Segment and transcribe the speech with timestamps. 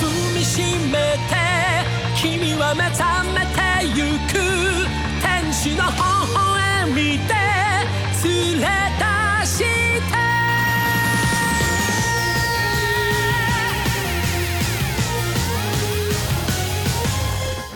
[0.00, 0.02] 踏
[0.34, 0.60] みし
[0.90, 1.34] めて
[2.16, 3.60] 君は目覚めて
[3.94, 4.32] ゆく
[5.22, 5.98] 天使の微
[6.34, 6.94] 笑み
[7.26, 7.34] で
[8.24, 8.64] 連れ
[8.98, 9.64] 出して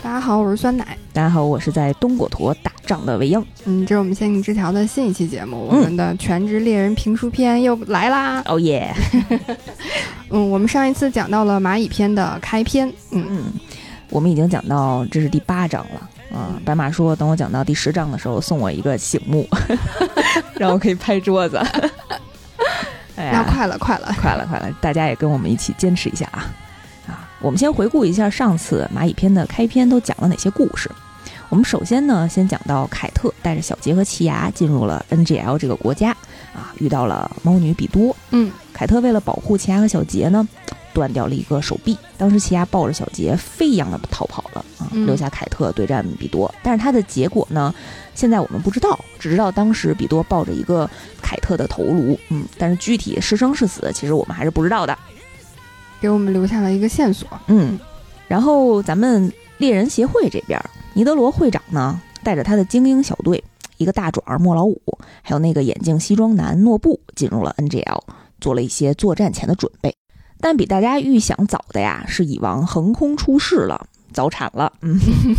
[0.03, 0.88] 大家好，我是酸奶。
[1.19, 3.45] 大家好，我是在东果陀打仗的未央。
[3.65, 8.41] 嗯，这是我们仙境之条的新一期节目，我们的全职猎人评书篇又来啦。
[8.47, 8.95] 哦耶！
[10.31, 12.87] 嗯，我们上一次讲到了蚂蚁篇的开篇。
[13.11, 13.45] 嗯，嗯，
[14.11, 16.09] 我们已经讲到这是第八章了。
[16.31, 19.45] 嗯，白马说等我讲到第十章的时候送我一个醒目，
[20.55, 21.57] 让我可以拍桌子。
[23.17, 24.15] 哎呀，那快了，快了。
[24.21, 24.73] 快了，快了！
[24.81, 26.47] 大家也跟我们一起坚持一下啊！
[27.09, 30.89] 啊，我们先回顾一下上次蚂蚁篇的开篇都讲了哪些故事。
[31.51, 36.11] 我们首先呢，先讲到凯特带着小杰和奇牙进入了 NGL 这个国家，
[36.55, 38.15] 啊，遇到了猫女比多。
[38.31, 40.47] 嗯，凯特为了保护奇牙和小杰呢，
[40.93, 41.97] 断掉了一个手臂。
[42.19, 46.55] 当时奇牙抱着小杰飞一样的逃跑了啊，嗯留下凯特对战比多。
[46.63, 47.75] 但是他的结果呢，
[48.15, 50.89] 现在我们不知道，只知道当时比多抱着一个
[51.23, 54.97] 凯特的头颅，嗯，但是具体是生是死，其实我们还是不知道的。
[55.99, 57.27] 给我们留下了一个线索。
[57.47, 57.79] 嗯，
[58.29, 60.63] 然后咱们猎人协会这边，
[60.95, 63.43] 尼德罗会长呢带着他的精英小队，
[63.77, 64.81] 一个大壮儿莫老五，
[65.23, 68.01] 还有那个眼镜西装男诺布，进入了 NGL，
[68.41, 69.95] 做了一些作战前的准备。
[70.41, 73.87] 但比大家预想早的呀，是蚁王横空出世了。
[74.11, 74.99] 早产了，嗯，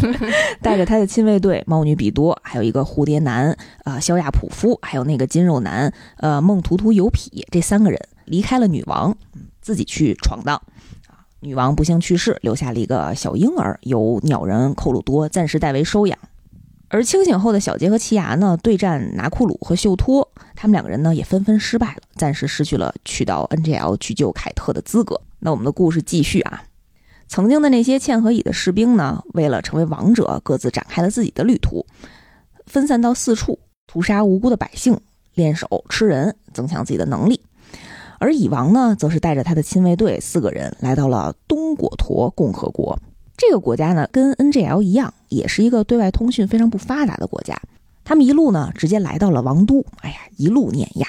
[0.62, 9.14] 带着他的亲卫队猫女比多，还有一个蝴蝶男，呃，肖亚普夫，还有那个金肉男，呃，梦图图尤匹，这三个人离开了女王，
[9.60, 10.62] 自己去闯荡。
[11.40, 16.18] 啊，女王不幸去世，留下了一个小婴儿，由鸟人寇鲁多暂时代为收养。
[16.90, 25.22] 而清醒后的小杰和奇牙呢，对战拿库鲁和秀托，他们两个人呢也纷纷失败了，暂时失去了去到 NGL 去救凯特的资格。
[25.40, 26.64] 那我们的故事继续啊。
[27.28, 31.86] 曾经的那些嵌合蚁的士兵呢，为了成为王者，各自展开了自己的旅途，
[32.66, 35.00] 分散到四处，屠杀无辜的百姓，
[35.36, 37.40] 练手吃人，增强自己的能力。
[38.20, 43.00] 而蚁王呢，则是带着他的亲卫队四个人来到了东果陀共和国。
[43.38, 47.58] 这个国家呢，跟 NGL 一样，也是一个对外通讯非常不发达的国家。
[48.04, 51.08] 他们一路呢，直接来到了王都，哎呀，一路碾压，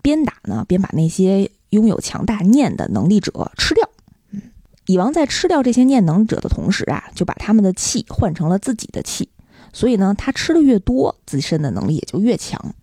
[0.00, 3.86] 边打呢，边把那些拥有强大念的能力者吃掉。
[4.30, 4.40] 嗯，
[4.86, 9.28] 蚁王在吃掉这些念能者的同时啊，就把他们的气换成了自己的气，
[9.74, 12.74] 所以呢，他吃的越多，自身的能力也就越强。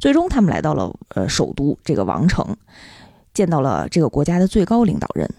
[0.00, 2.56] 最终，他们来到了呃首都这个王城，
[3.34, 5.30] 见到了这个国家的最高领导人。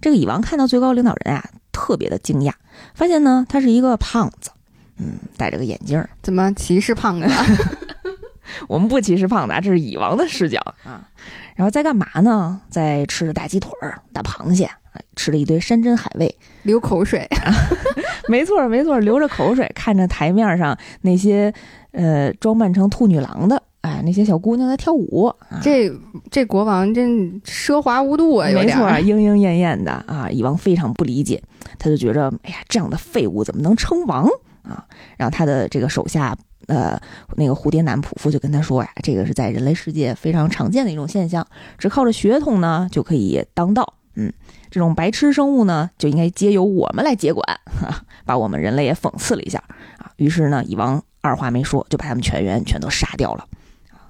[0.00, 1.42] 这个蚁王看到最高领导人啊，
[1.72, 2.52] 特别的惊讶，
[2.94, 4.50] 发现呢他是一个胖子，
[4.98, 6.10] 嗯，戴着个眼镜儿。
[6.22, 7.26] 怎么歧视胖子？
[8.68, 11.08] 我们不歧视胖子，啊，这是蚁王的视角 啊。
[11.56, 12.60] 然后在干嘛呢？
[12.68, 16.34] 在吃着大鸡腿儿、大螃蟹，哎吃了一堆山珍海味。
[16.64, 17.26] 流口水。
[18.28, 21.52] 没错，没错，流着口水看着台面上那些
[21.92, 25.26] 呃装扮成兔女郎的，哎，那些小姑娘在跳舞。
[25.26, 25.92] 啊、这
[26.30, 28.88] 这国王真奢华无度啊，有没错。
[29.00, 30.30] 莺莺燕燕的啊！
[30.30, 31.42] 蚁王非常不理解，
[31.78, 34.26] 他就觉着，哎呀，这样的废物怎么能称王
[34.62, 34.86] 啊？
[35.16, 36.36] 然后他的这个手下，
[36.68, 37.00] 呃，
[37.36, 43.94] 那个蝴蝶男仆夫就跟他说呀，这个是在人类世界非常常见的一种现象，只靠着血统呢就可以当道。
[44.14, 44.32] 嗯，
[44.70, 49.58] 这种白痴生物呢，就应该皆由我们来接管，哈， 把我们人类也讽刺了一下
[49.96, 50.12] 啊。
[50.16, 53.44] 于是呢，蚁王二话没说，就把他们全员全都杀掉了。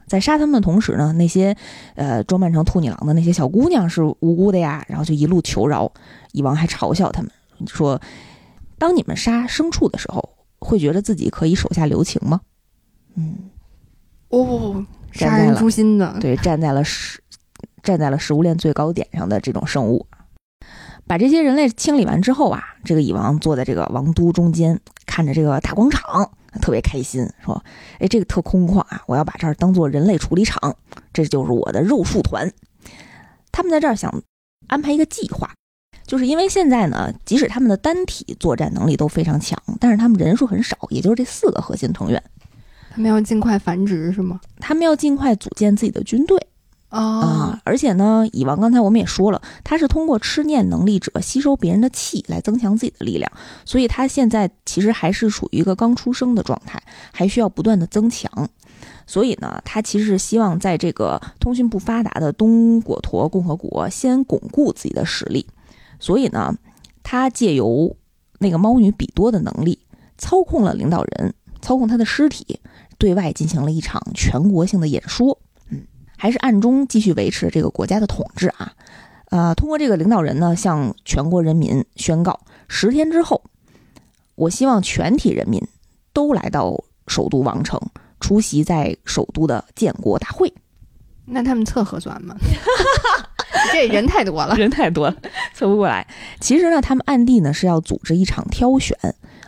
[0.07, 1.57] 在杀他们的同时呢，那些
[1.95, 5.91] 呃装扮成兔女郎的那些小姑娘是无辜的呀，然后就一路求饶。
[6.33, 7.31] 蚁王还嘲笑他们
[7.67, 8.01] 说
[8.79, 12.41] ：“当你们杀牲畜的时候，会觉得自己可以手下留情吗？”
[13.17, 13.51] 嗯，
[14.29, 16.17] 哦，杀人诛心的。
[16.21, 17.21] 对，站在了食
[17.83, 20.07] 站在了食物链最高点上的这种生物，
[21.07, 27.65] 把这些人类清理完之后啊，这个蚁王坐在这个王都中间，看着这个大广场，特别开心，说
[27.99, 30.77] ：“哎，这个特空旷啊，我要把这儿当做人类处理厂，
[31.13, 32.53] 这就是我的肉树团。”
[33.51, 34.23] 他们在这儿想
[34.69, 35.51] 安排一个计划，
[36.07, 42.23] 就是因为现在呢，即使他们的单体作战能力都非常强，但是他们人数很少，也就是这四个核心成员，
[42.91, 44.41] 他们要尽快繁殖是吗？
[44.59, 46.39] 他们要尽快组建自己的军队。
[46.93, 53.33] 啊，而且呢，蚁王刚才我们也说了，他是通过吃念能力者吸收别人的气来增强自己的力量，
[53.65, 58.31] 所以他现在其实还是处于一个刚出生的状态，还需要不断的增强。
[59.07, 65.47] 所以呢，他其实是希望在这个通讯不发达的东果陀共和国先巩固自己的实力。
[65.99, 66.55] 所以呢，
[67.03, 67.97] 他借由
[68.39, 69.79] 那个猫女比多的能力，
[70.19, 72.61] 操控了领导人，操控他的尸体，
[72.99, 75.39] 对外进行了一场全国性的演说。
[76.23, 78.73] 嗯，还是暗中继续维持这个国家的统治啊。
[79.31, 82.39] 呃，通过这个领导人呢，向全国人民宣告，
[82.69, 83.43] 十天之后，
[84.37, 85.61] 我希望全体人民
[86.13, 87.81] 都来到首都王城，
[88.21, 90.53] 出席在首都的建国大会。
[91.25, 92.37] 那他们测核酸吗？
[93.73, 95.17] 这人太多了，人太多了，
[95.55, 96.07] 测不过来。
[96.41, 98.97] 其实呢，他们暗地呢是要组织一场挑选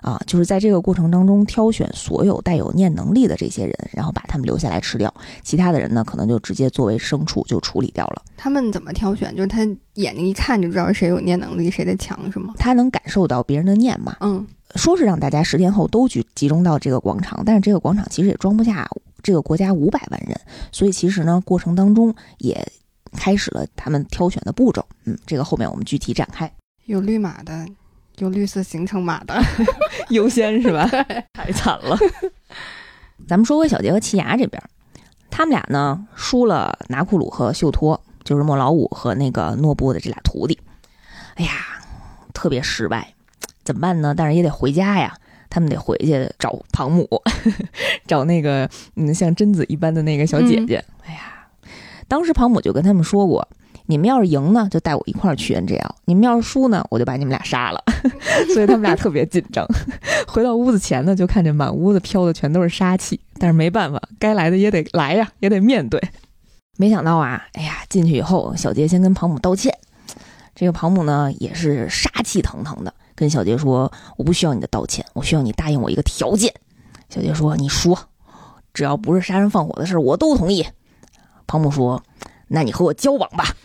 [0.05, 5.13] 啊，就是在这个过程当中挑选所有带有念能力的这些人，然后把他们留下来吃掉，
[5.43, 8.23] 其他的人呢可能就直接作为牲畜就处理掉了。
[8.37, 9.35] 他们怎么挑选？
[9.35, 9.61] 就是他
[9.95, 12.53] 眼睛一看就知道谁有念能力，谁的强是吗？
[12.59, 14.15] 他能感受到别人的念嘛？
[14.21, 18.87] 嗯，说是让大家十天后都去集中到这个广场，但是这个广场其实也装不下
[19.23, 20.39] 这个国家五百万人，
[20.71, 22.63] 所以其实呢，过程当中也
[23.13, 24.85] 开始了他们挑选的步骤。
[25.07, 26.53] 嗯，这个后面我们具体展开。
[26.85, 27.67] 有绿码的，
[28.19, 29.35] 有绿色行程码的，
[30.11, 30.87] 优先是吧？
[31.35, 31.99] 太惨了。
[33.27, 34.63] 咱们说回小杰和奇牙这边，
[35.31, 40.59] 他们俩呢输了拿库鲁和秀托，就是莫老五和那个诺布的这俩徒弟。
[41.37, 41.53] 哎呀，
[42.33, 43.15] 特别失败，
[43.65, 44.15] 怎么办呢？
[44.17, 45.17] 但是也得回家呀。
[45.51, 47.09] 他们得回去找庞母，
[48.09, 50.85] 找那个嗯像贞子一般的那个小姐姐。
[51.07, 51.47] 哎呀，
[52.09, 53.49] 当时庞母就跟他们说过，
[53.87, 57.83] 你们要是赢呢，就带我一块儿去 NGL；你们要是输呢，我就把你们俩杀了。
[58.55, 59.67] 所以他们俩特别紧张。
[60.27, 66.01] 回到屋子前呢，就看见满屋子飘的全都是杀气，但是没办法，该来的也得来呀，也得面对。
[66.77, 69.77] 没想到啊，哎呀，进去以后，小杰先跟庞母道歉，
[70.55, 72.93] 这个庞母呢也是杀气腾腾的。
[73.15, 76.53] 跟小杰说：“我不需要你的道歉，我需要你答应我一个条件。”
[77.09, 77.97] 小杰说：“你说，
[78.73, 80.67] 只要不是杀人放火的事，我都同意。”
[81.47, 82.03] 庞母说
[82.49, 83.45] ：“那你和我交往吧。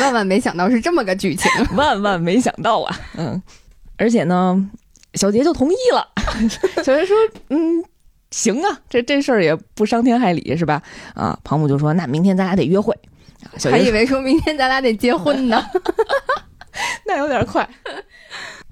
[0.00, 3.00] 万万没想到是这么个剧情， 万万没想到啊！
[3.16, 3.40] 嗯，
[3.96, 4.70] 而且呢，
[5.14, 6.08] 小杰就同意了。
[6.82, 7.16] 小杰说
[7.50, 7.84] ：“嗯，
[8.30, 10.82] 行啊，这这事儿也不伤天害理，是吧？”
[11.14, 12.96] 啊，庞母就说：“那明天咱俩得约会。”
[13.58, 15.64] 小还以为说明天咱俩得结婚呢。
[17.04, 17.68] 那有点快。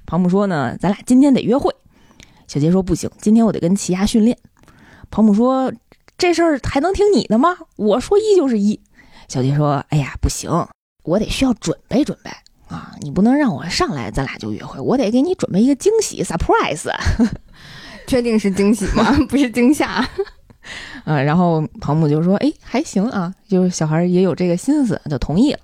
[0.07, 1.75] 庞母说呢，咱俩今天得约会。
[2.47, 4.37] 小杰说不行，今天我得跟奇亚训练。
[5.11, 5.73] 庞母说
[6.21, 7.57] 这事儿还能听你的吗？
[7.77, 8.79] 我说一就是一。
[9.27, 10.51] 小杰说，哎呀，不行，
[11.03, 12.31] 我得需要准备准备
[12.69, 12.95] 啊！
[13.01, 16.91] 你不能让我上来咱俩就约会，我得给你准备一个惊喜，surprise。
[18.07, 19.17] 确定是惊喜吗？
[19.31, 20.07] 不是惊吓。
[21.07, 25.61] 嗯，然后庞母就说，哎，还行啊，就是小孩也有这个心思，就同意了。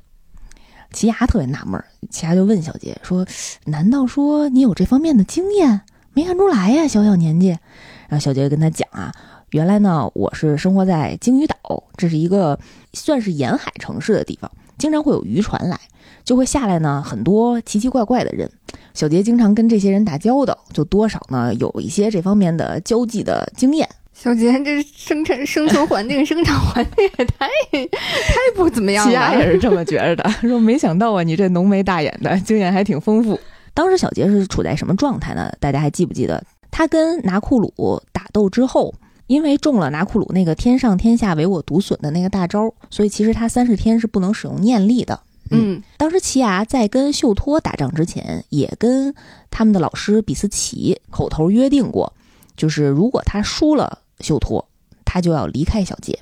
[0.93, 3.26] 奇牙特别纳闷，奇牙就问小杰说
[3.67, 5.82] ：“难道说你有这方面的经验？
[6.14, 7.49] 没看出来呀，小小年纪。”
[8.08, 9.12] 然后小杰跟他讲啊
[9.56, 12.58] ：“原来呢，我是生活在鲸鱼岛，这是一个
[12.93, 15.81] 算是沿海城市的地方，经常会有渔船来，
[16.25, 18.47] 就会下来呢很多奇奇怪怪的人。
[18.93, 29.11] 小杰经常跟这些人打交道，就多少呢有一些这方面的交际的经验。”小杰，这生产生存环境、生长环境也太太不怎么样了。
[29.11, 33.41] 奇亚也是这么觉着的，说没想到啊，你这浓眉大眼的经验还挺丰富。
[33.73, 35.50] 当时小杰是处在什么状态呢？
[35.58, 36.44] 大家还记不记得？
[36.70, 38.93] 他跟拿库鲁打斗之后，
[39.26, 45.20] 因为中了拿库鲁那个“天上天下唯我独损”的那个大招，所以其实他三十天是不能使用念力的。
[45.50, 49.14] 嗯，当时奇亚在跟秀托打仗之前，也跟
[49.50, 52.12] 他们的老师比斯奇口头约定过，
[52.56, 54.00] 就是如果他输了。
[54.20, 54.67] 秀托，
[55.05, 56.19] 他就要离开小杰，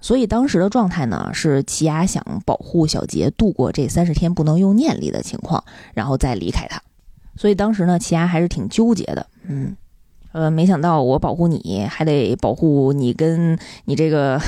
[0.00, 5.62] 所以当时的状态呢是奇亚想保护小杰度过这三十天不能用念力的情况，
[5.92, 6.80] 然后再离开他。
[7.36, 9.26] 所以当时呢，奇亚还是挺纠结的。
[9.46, 9.76] 嗯，
[10.32, 14.38] 呃，没想到我保护你还得保护你跟你这个，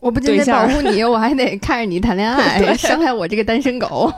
[0.00, 4.12] 我不仅得保护你，我还得看着你谈恋 爱，伤害我这个单身狗。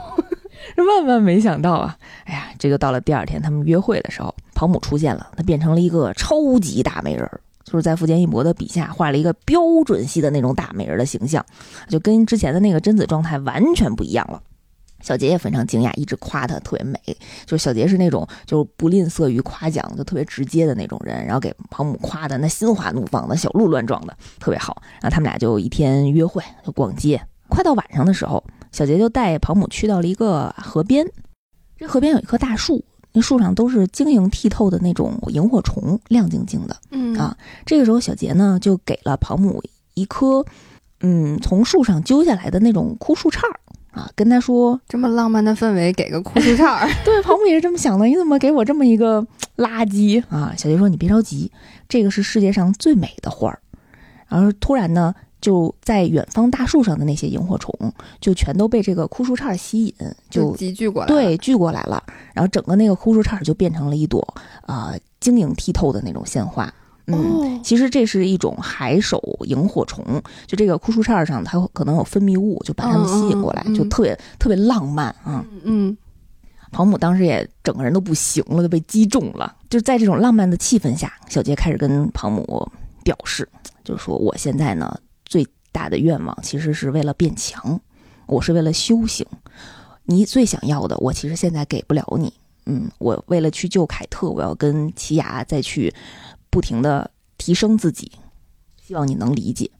[0.77, 1.97] 万万没想到啊！
[2.23, 7.29] 哎呀，这就到了第二天他们约会的时候，庞姆出现了，她变成了一个超级大美人，
[7.65, 11.45] 就是在富坚义博的笔下画了一个标准系的那种大美人的形象，
[11.89, 14.41] 就跟之前的那个贞子状态完全不一样了。
[15.03, 16.97] 小杰也非常惊讶，一直夸她特别美，
[17.45, 24.81] 就是小杰是那种就不吝啬于夸奖，就特别直接的那种人，然后给庞姆夸的那心花怒放的，小鹿乱撞的，特别好。
[24.93, 28.43] 然后他们俩就一天约会，就逛街，快到晚上的时候。
[28.71, 31.05] 小杰就带庞姆去到了一个河边，
[31.77, 36.75] 这河边有一棵大树，那树上都是晶莹剔透的那种萤火虫，亮晶晶的。
[36.89, 39.61] 嗯啊，这个时候小杰呢就给了庞姆
[39.93, 40.43] 一颗，
[41.01, 43.59] 嗯，从树上揪下来的那种枯树杈儿
[43.93, 46.87] 啊，跟他说这么浪漫的氛围，给个枯树杈儿。
[47.05, 49.25] 对，庞母也是这么想的，你怎么给我这么一个
[49.57, 50.53] 垃圾啊？
[50.57, 51.51] 小杰说你别着急，
[51.87, 53.59] 这个是世界上最美的花儿。
[54.27, 55.15] 然后突然呢。
[55.43, 57.77] 就在远方大树上的那些萤火虫，
[58.21, 59.93] 就全都被这个枯树杈吸引，
[60.29, 62.01] 就集聚过来，对，聚过来了。
[62.33, 64.25] 然后整个那个枯树杈就变成了一朵
[64.61, 66.73] 啊晶莹剔透的那种鲜花。
[67.07, 70.03] 嗯，哦，其实这是一种海手萤火虫，
[70.47, 75.45] 就这个枯树杈上它可能有分泌物，就把它们吸引过来，就特别特别浪漫啊。
[75.63, 75.95] 嗯
[76.71, 79.55] 庞母当时也整个人都不行了，都被击中了。
[79.69, 82.67] 就在这种浪漫的气氛下，小杰开始跟庞母
[83.03, 83.47] 表示，
[83.83, 87.79] 就是说我现在呢最大的愿望其实是为了变强，
[88.25, 89.23] 我是为了修行。
[90.05, 92.33] 你最想要的，我其实现在给不了你。
[92.65, 95.93] 嗯，我为了去救凯特，我要跟奇雅再去
[96.53, 98.11] 不停的提升自己，
[98.79, 99.71] 希望你能理解。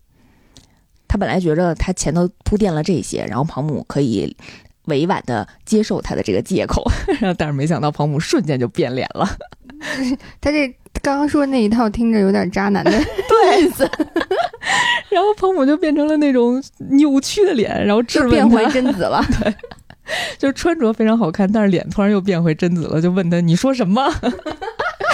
[1.08, 4.36] 他本来觉着他前头铺垫了这些，然后庞母可以
[4.86, 6.84] 委婉的接受他的这个借口，
[7.22, 9.38] 然后但是没想到庞母瞬间就变脸了。
[10.42, 10.68] 他这
[11.04, 12.92] 刚刚说那一套听着有点渣男的
[13.62, 13.88] 意思，
[15.12, 19.24] 然后庞母就变成了那种扭曲的脸，然后质问变回，贞子了。
[19.40, 19.54] 对
[20.40, 24.12] 就是穿着非常好看，但是脸突然又变回贞子了，就问他你说什么？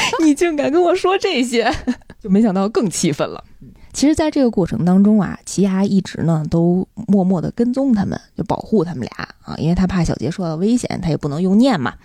[0.23, 1.71] 你竟敢跟我说这些？
[2.19, 3.43] 就没想到更气愤了。
[3.91, 11.95] 其实，在这个过程当中啊，奇牙一直呢都默默的跟踪他们，就保护他们俩啊，因为他怕小杰受到危险，他也不能用念嘛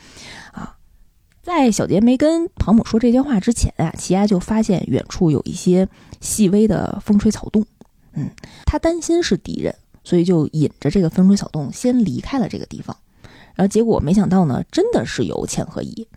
[0.52, 0.76] 啊。
[1.42, 5.86] 在小杰没跟庞母说这些话之前啊，奇牙就发现远处有一些
[6.20, 7.64] 细微的风吹草动，
[8.14, 8.30] 嗯，
[8.64, 9.74] 他担心是敌人，
[10.04, 12.96] 所以就引着这个风吹草动先离开了这个地方。
[13.54, 16.08] 然后结果没想到呢，真的是有嵌合蚁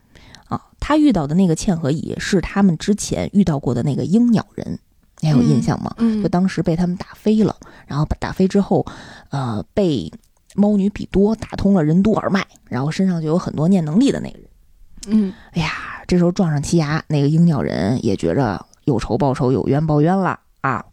[0.47, 0.61] 啊！
[0.79, 4.79] 他遇到的那个嵌合蚁是他们之前遇到过的那个鹰鸟人，
[5.21, 5.93] 你还有印象吗？
[5.97, 8.85] 嗯就当时被他们打飞了，然后把打飞之后，
[9.29, 10.11] 呃，被
[10.55, 14.47] 猫女比多打通了任督二脉，然后身上就有很多念能力的那个人。
[15.07, 15.71] 嗯哎呀，
[16.07, 20.83] 这时候撞上奇牙，那个鹰鸟人也觉着有仇报仇，有冤报冤了啊，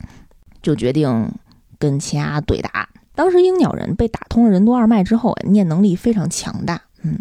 [0.63, 1.33] 就决定
[1.79, 2.89] 跟奇牙对打。
[3.15, 7.19] 当时鹰鸟人被打通了任督二脉之后，啊念能力非常强大，嗯，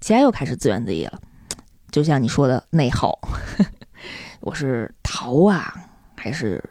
[0.00, 1.20] 奇牙又开始自怨自艾了，
[1.90, 3.18] 就像你说的内耗，
[4.40, 5.74] 我是逃啊，
[6.16, 6.62] 还是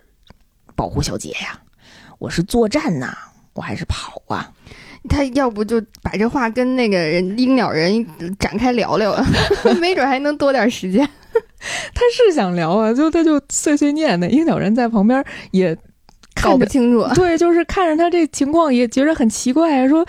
[0.76, 1.60] 保护小姐呀？
[2.20, 3.18] 我是作战呐、
[3.54, 4.52] 我还是跑啊？
[5.08, 8.06] 他要不就把这话跟那个人鹰鸟人
[8.38, 9.16] 展开聊聊，
[9.80, 11.08] 没准还能多点时间。
[11.94, 14.30] 他是想聊啊，就他就碎碎念呢。
[14.30, 15.78] 鹰鸟人在旁边也
[16.42, 20.06] 搞不清楚，对，就是看着他这情况也觉得很奇怪，说：“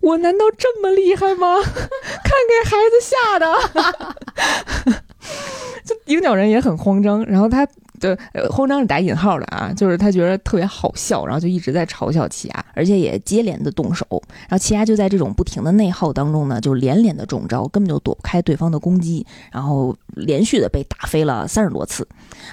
[0.00, 1.56] 我难道这么厉害吗？
[1.62, 5.02] 看给孩子吓的。
[5.84, 7.66] ”就鹰鸟人也很慌张，然后他
[7.98, 14.06] 的呃慌张是打引号的啊，就是他觉得特别好笑，然后就一直在嘲笑奇亚，而且也接连的动手，
[14.48, 22.06] 然后奇亚就在这种不停的内耗当中呢，就连连的中招，根本就躲不开对方的攻击，然后连续的被打飞了三十多次，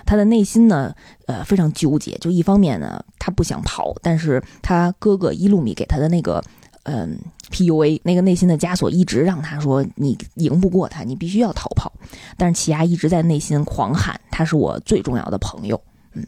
[0.05, 0.93] 他的内心呢，
[1.27, 6.43] 呃，非常纠结，就一方面呢，他不想跑，但是他哥哥伊路米给他的那个。
[6.89, 7.19] 嗯
[7.51, 11.91] ，PUA 那个内心的枷锁一直让他说你赢不过他，你必须要逃跑。
[12.37, 15.79] 但是奇亚一直在内心狂喊他是我最重要的朋友。
[16.13, 16.25] 嗯，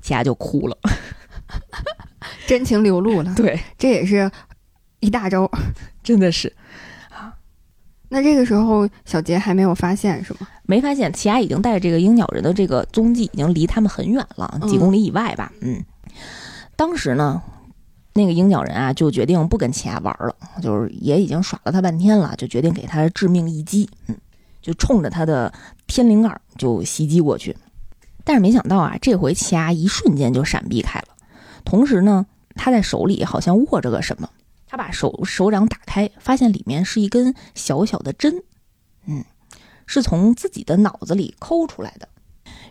[0.00, 0.74] 奇亚就哭了。
[2.48, 4.30] 真情流露了，对，这也是
[5.00, 5.50] 一大招。
[6.02, 6.50] 真的是
[8.08, 10.48] 那这个时候，小杰还没有发现是吗？
[10.64, 15.52] 没发现奇亚已经带着这个鹰鸟人的这个踪迹已经离他们很远了，嗯几公里以外吧。
[15.60, 15.84] 嗯，
[16.76, 17.42] 当时呢。
[18.14, 24.16] 那个鹰角人啊，就决定不跟奇亚玩了，就是也已经耍了他半天了，就决定给他致命一击，嗯，
[24.60, 25.52] 就冲着他的
[25.86, 27.56] 天灵盖就袭击过去。
[28.24, 31.08] 但是没想到啊，这回奇亚一瞬间就闪避开了，
[31.64, 34.28] 同时呢，他在手里好像握着个什么，
[34.66, 38.42] 他把手手掌打开，发现里面是一根小小的针，
[39.06, 39.24] 嗯，
[39.86, 42.08] 是从自己的脑子里抠出来的。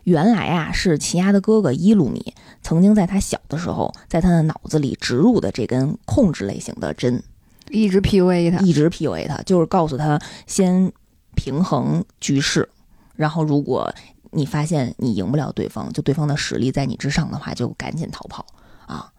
[0.03, 7.21] 原来啊，是奇亚的哥哥伊鲁米曾经在他小的时候，在他的脑子里植入的这根控制类型的针，
[7.69, 10.91] 一直 PUA 他，一直 PUA 他，就是告诉他先
[11.35, 12.67] 平衡局势，
[13.15, 13.93] 然后如果
[14.31, 18.45] 你发现你赢不了对方，就对方的实力在你之上的话，就赶紧逃跑
[18.85, 19.11] 啊！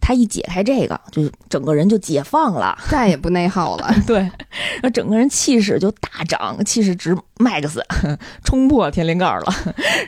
[0.00, 2.76] 他一解开这个，就整个人就解放了。
[2.90, 3.94] 再也不内耗了。
[4.06, 7.78] 对，然后整个人气势就大涨，气势值 max，
[8.44, 9.54] 冲破天灵盖了。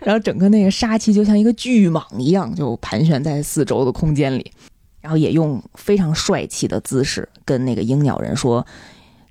[0.02, 4.52] 然后整个那个杀气就像一个巨蟒一样，就盘旋在四周的空间里。
[5.00, 8.66] 然后也用非常帅气的姿势跟那个鹰鸟人说：“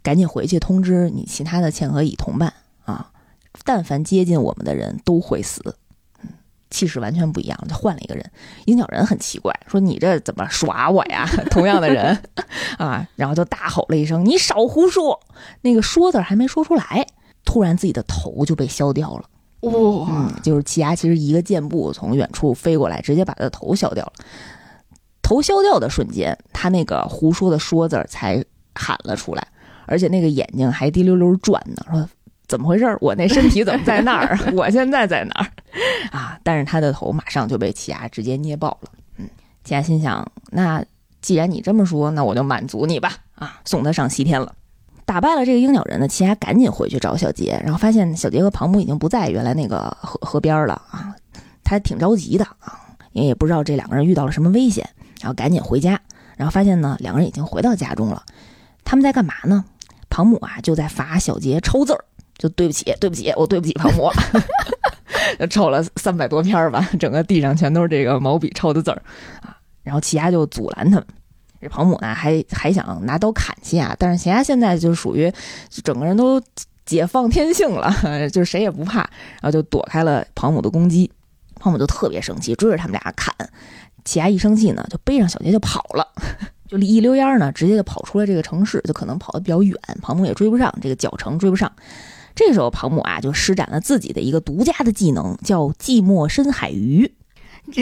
[0.02, 2.52] 赶紧回去通知你其他的嵌合蚁同伴
[2.86, 3.12] 啊！
[3.64, 5.76] 但凡接近我们的人都会死。”
[6.70, 8.32] 嗯，气势完全不一样，就换了一个人。
[8.66, 12.18] 鹰角人很奇怪，说：“你这怎么耍我呀？” 同样的人
[12.78, 15.20] 啊，然后就大吼了一声：“你少胡说！”
[15.62, 17.06] 那个“说”字还没说出来，
[17.44, 19.24] 突然自己的头就被削掉了。
[19.62, 19.72] 哇、
[20.10, 24.14] 嗯，就是奇牙其实一个箭步从远处飞过来，直接把他的头削掉了。
[25.22, 29.48] 头削掉的瞬间，他那个胡说的“说”字儿才喊了出来，
[29.86, 32.10] 而且那个眼睛还滴溜溜转呢，说
[32.48, 32.98] 怎么回事儿？
[33.02, 34.40] 我那身体怎么在那儿？
[34.56, 35.52] 我现在在哪儿？
[36.12, 36.40] 啊！
[36.44, 38.90] 但是他的头马上就被奇亚直接捏爆了。
[39.18, 39.30] 嗯，
[39.64, 40.84] 奇亚心想，那
[41.22, 43.14] 既然你这么说，那我就满足你吧。
[43.36, 44.54] 啊，送他上西天了。
[45.06, 51.16] 打败了这个鹰鸟人呢，奇亚赶紧回去找小杰，然后发现小杰和庞母已经不在原来那个河河边了啊，
[51.64, 52.80] 他挺着急的啊，
[53.14, 54.88] 因为也不知道这两个人遇到了什么危险，
[55.20, 56.00] 然后赶紧回家，
[56.38, 58.24] 然后发现呢，两个人已经回到家中了。
[58.84, 59.66] 他们在干嘛呢？
[60.12, 62.06] 庞母啊，就在罚小杰抽字儿，
[62.38, 64.10] 就对不起，对不起，我对不起庞母，
[65.50, 69.02] 抄了三百多篇吧，整个地上全都是这个毛笔抄的字儿
[69.42, 69.58] 啊。
[69.84, 71.06] 然后奇亚就阻拦他们。
[71.62, 75.32] 这庞母呢，还还想拿刀砍西亚，但是西亚现在就属于
[75.84, 76.42] 整个人都
[76.86, 77.94] 解放天性了，
[78.32, 81.12] 就是谁也不怕，然后就躲开了庞母的攻击。
[81.56, 83.36] 庞母就特别生气，追着他们俩砍。
[84.06, 86.08] 奇亚一生气呢，就背上小杰就跑了，
[86.70, 91.70] 就一溜烟呢，直接就跑出了这个城市，就可能跑得比较远，庞母也追不上，这个脚程追不上。
[92.40, 97.12] 这时候庞母啊，就施展了自己的一个独家的技能，叫寂寞深海鱼，
[97.70, 97.82] 这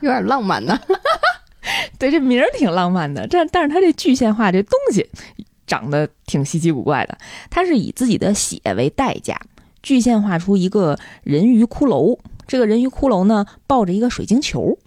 [0.00, 0.80] 有点浪漫呢。
[1.98, 5.06] 对，这名儿挺浪漫的，这但是它这具象化这东西
[5.66, 7.18] 长得挺稀奇古怪的。
[7.50, 9.38] 它是以自己的血为代价，
[9.82, 12.18] 具象化出一个人鱼骷髅。
[12.46, 14.78] 这个人鱼骷髅呢，抱着一个水晶球。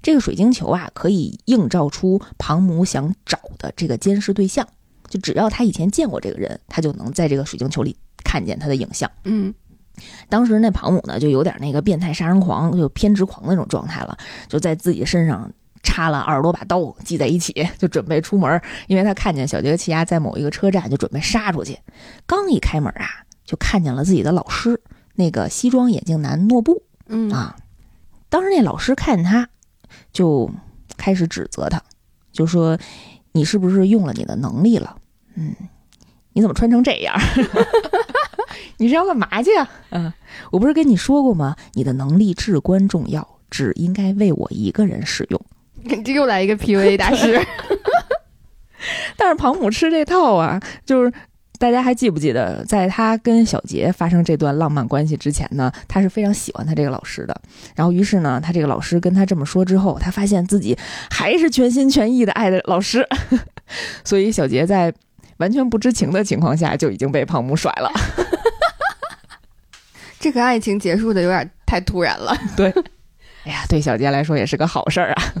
[0.00, 4.66] 这个水晶球啊，可以映照出庞母想找的这个监视对象。
[5.08, 9.10] 就只要他以前见过这个人，他就能在这个水晶球里看见他的影像。
[9.24, 9.54] 嗯，
[10.28, 14.16] 当时那庞母呢，就有点那个变态杀人狂，就偏执狂那种状态了，
[14.48, 15.50] 就在自己身上。
[15.84, 18.60] 插了二十多把刀系在一起，就准备出门。
[18.88, 21.78] 因为他看见小杰和奇亚在某一个车站，就准备杀出去。
[22.26, 23.06] 刚一开门啊，
[23.44, 24.78] 就看见了自己的老师，
[25.14, 26.82] 那个西装眼镜男诺布。
[27.06, 27.56] 嗯啊，
[28.28, 29.48] 当时那老师看见他，
[30.12, 30.50] 就
[30.96, 31.80] 开始指责他，
[32.32, 32.76] 就说
[33.32, 34.96] ：“你是不是用了你的能力了？
[35.38, 35.54] 嗯，
[36.32, 37.14] 你怎么穿成这样？
[38.78, 39.70] 你是要干嘛去啊？
[39.90, 40.12] 嗯，
[40.50, 41.54] 我不是跟你说过吗？
[41.74, 45.40] 你的能力至关重要，只应该为我一个人使用。
[46.04, 47.40] ”这又来一个 PUA 大师，
[49.16, 51.12] 但是庞母吃这套啊，就是
[51.58, 57.40] 大家还记不记得，在他跟小杰发生这段浪漫关系之前呢，他是非常喜欢他这个老师的。
[57.74, 60.76] 然后于是呢，他这个老师跟他这么说之后，他发现自己
[61.10, 63.06] 还是全心全意的爱的老师，
[64.04, 64.92] 所以小杰在
[65.38, 67.90] 完全不知情的情况下就已经被胖母甩了。
[70.20, 72.36] 这个爱情结束的有点太突然了。
[72.56, 72.70] 对，
[73.44, 75.34] 哎呀，对小杰来说也是个好事儿啊。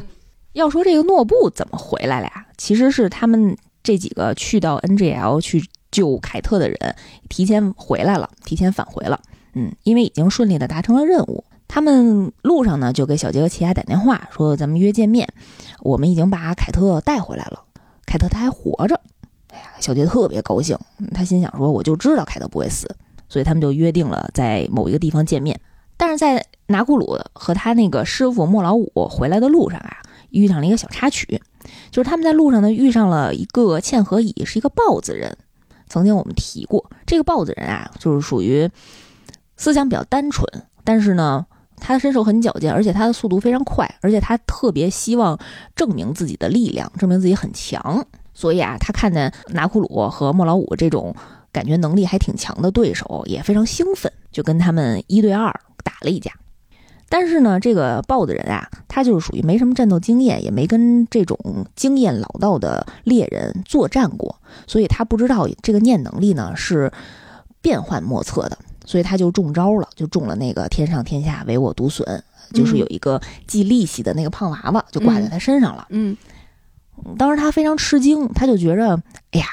[0.52, 2.46] 要说这个诺布怎么回来了呀？
[2.56, 6.96] 其实是他们这几个去到 NGL 去救凯特的人
[7.28, 9.20] 提前回来了，提前返回了。
[9.54, 11.44] 嗯，因为已经顺利的达成了任务。
[11.66, 15.28] 他们路上呢就给小杰和奇亚打电话说：“咱们约见面，
[15.80, 17.64] 我们已经把凯特带回来了，
[18.06, 19.00] 凯特他还活着。”
[19.80, 20.76] 小杰特别高兴，
[21.14, 22.88] 他心想说：“我就知道凯特不会死。”
[23.28, 25.60] 所以他们就约定了在某一个地方见面。
[25.96, 29.98] 但是在拿库鲁和他那个师傅莫老五回来的路上啊。
[30.30, 31.40] 遇上了一个小插曲，
[31.90, 35.34] 就是他们在路上呢遇上了一个嵌合蚁，是一个豹子人。
[35.88, 38.68] 曾经我们提过，这个豹子人啊，就是属于
[39.56, 40.46] 思想比较单纯，
[40.84, 41.46] 但是呢，
[41.78, 45.38] 他的身手很矫健，而且他的速度非常快，而且他特别希望
[45.74, 48.06] 证明自己的力量，证明自己很强。
[48.38, 51.12] 所以啊，他看见拿库鲁和莫老五这种
[51.50, 56.30] 感觉能力还挺强的对手，也非常兴奋，就跟他们一对二打了一架。
[57.08, 61.36] 但是呢，这个豹子人啊，他就是属于没什么战斗经验，也没跟这种
[61.74, 64.36] 经验老道的猎人作战过，
[64.68, 66.92] 所以他不知道这个念能力呢是
[67.60, 72.22] 变幻莫测的，所以他就中招了，就中了那个天上天下唯我独损，
[72.54, 75.88] 就是有一个记利息的那个胖娃娃就挂在他身上了。
[75.90, 76.16] 嗯，
[77.16, 79.00] 当时他非常吃惊，他就觉着，
[79.32, 79.46] 哎呀，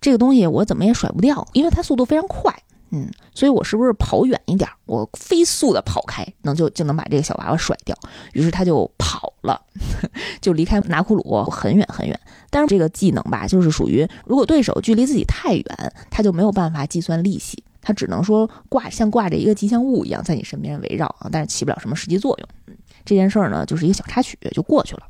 [0.00, 2.54] 这个东西我怎么也甩不掉，因为它速度非常快。
[2.90, 7.96] 嗯，所以我是不是跑远一点，我飞速的跑开，能就就能把这个小娃娃甩掉？
[8.32, 9.60] 于是他就跑了，
[10.40, 12.18] 就离开拿库鲁很远很远。
[12.48, 22.76] 但是这个技能吧，就是属于如果对手距离自己太远，他就没有办法计算利息，他只能说挂像挂着一个吉祥物一样在你身边围绕啊，但是起不了什么实际作用。
[23.04, 25.02] 这件事儿呢，就是一个小插曲就过去了。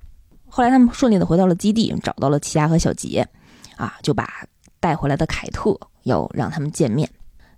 [0.57, 3.29] 后来他们顺利的回到了基地，找到了奇亚和小杰，
[3.77, 4.27] 啊，就把
[4.81, 7.07] 带回来的凯特要让他们见面。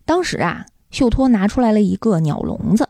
[0.05, 2.89] 当时啊，秀托拿出来了一个鸟笼子。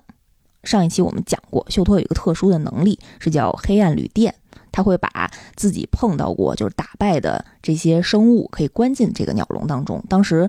[0.64, 4.34] 上一期我们讲过，秀托有一个特殊的能力，是叫黑暗旅店。
[4.72, 10.02] 他会把自己碰到过就是打败的这些生物，可以关进这个鸟笼当中。
[10.08, 10.48] 当时，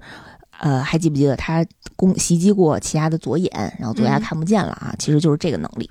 [0.62, 1.65] 呃，还记不记得他
[1.98, 4.95] 攻袭击过奇亚的左眼，然后左眼看不见了啊？
[4.98, 5.89] 其实就是这个能力。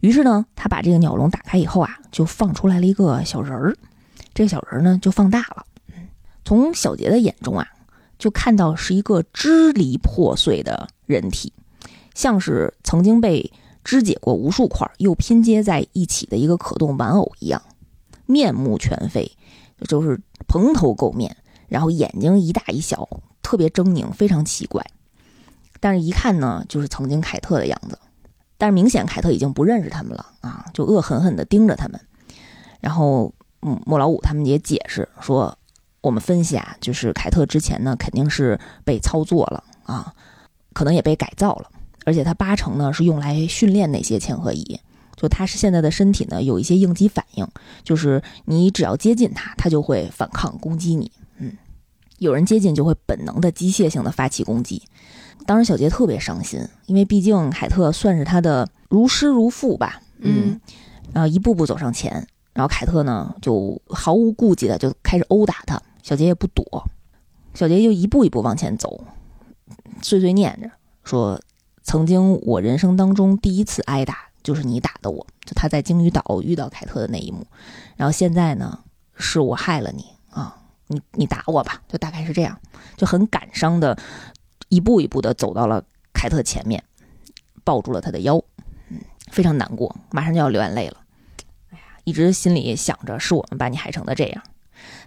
[0.00, 3.76] 于是呢，他把这个鸟笼打开以后啊，就放出来了一个小人儿。
[4.34, 5.64] 这个小人儿呢，就放大了。
[6.44, 7.66] 从小杰的眼中啊。
[8.18, 11.52] 就看到是一个支离破碎的人体，
[12.14, 13.52] 像是曾经被
[13.84, 17.60] 肢解过无数块，又拼接在一起的一个可动玩偶一样，
[18.24, 19.30] 面目全非，
[19.86, 21.36] 就是蓬头垢面，
[21.68, 23.06] 然后眼睛一大一小，
[23.42, 24.82] 特别狰狞，非常奇怪。
[25.78, 27.98] 但是，一看呢，就是曾经凯特的样子。
[28.58, 32.00] 但是，明显凯特已经不认识他们了啊，就恶狠狠地盯着他们。
[32.80, 35.56] 然后，嗯，莫老五他们也解释说，
[36.00, 40.14] 我们分析啊，就是凯特之前呢，肯定是被操作了啊，
[40.72, 41.70] 可能也被改造了。
[42.04, 44.80] 而且他八成呢是用来训练那些嵌合蚁，
[45.16, 47.46] 就他是现在的身体呢有一些应激反应，
[47.82, 51.10] 就是你只要接近他，他就会反抗攻击你。
[51.38, 51.52] 嗯，
[52.18, 54.80] 有人接近就会本能的机械性的发起攻击。
[55.46, 60.00] 当时小杰特别伤心，因为毕竟凯特算是他的如师如父吧。
[60.18, 60.60] 嗯，
[61.12, 66.64] 然后一步步走上前，然后凯特呢就毫无顾忌的就开始殴打他，小杰也不躲，
[67.54, 69.04] 小杰就一步一步往前走，
[70.02, 70.70] 碎碎念着
[71.04, 71.40] 说。
[71.88, 77.46] 曾经我人生当中第一次挨打就是你打的我，就他在鲸鱼岛遇到凯特的那一幕。
[77.94, 78.80] 然后现在呢，
[79.14, 80.56] 是我害了你啊，
[80.88, 82.58] 你你打我吧，就大概是这样，
[82.96, 83.96] 就很感伤的，
[84.68, 86.82] 一步一步的走到了凯特前面，
[87.64, 88.36] 抱住了他的腰，
[88.90, 88.98] 嗯，
[89.30, 90.96] 非常难过，马上就要流眼泪了。
[91.70, 94.42] 哎呀，一直心里想着是我们把你害成的这样，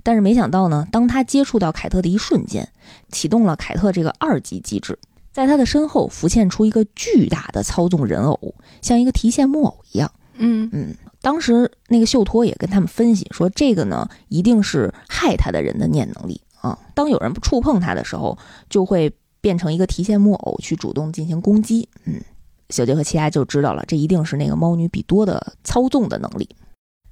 [0.03, 2.69] 但是没想到呢，当他接触到凯特的一瞬间，
[3.09, 4.97] 启动了凯特这个二级机制。
[5.31, 10.11] 在他的身后浮现出一个巨大的操纵人偶，像一个提线木偶一样。
[10.33, 16.77] 嗯嗯，当时那个秀托也跟他们分析说，这个呢一定是害他的人的念能力啊。
[16.95, 18.37] 当有人触碰他的时候，
[18.69, 21.87] 就会变成一个提线木偶去主动进行攻击。
[22.05, 22.21] 嗯，
[22.69, 26.49] 小杰和奇亚就知道了，这一定是那个猫女比多的操纵的能力。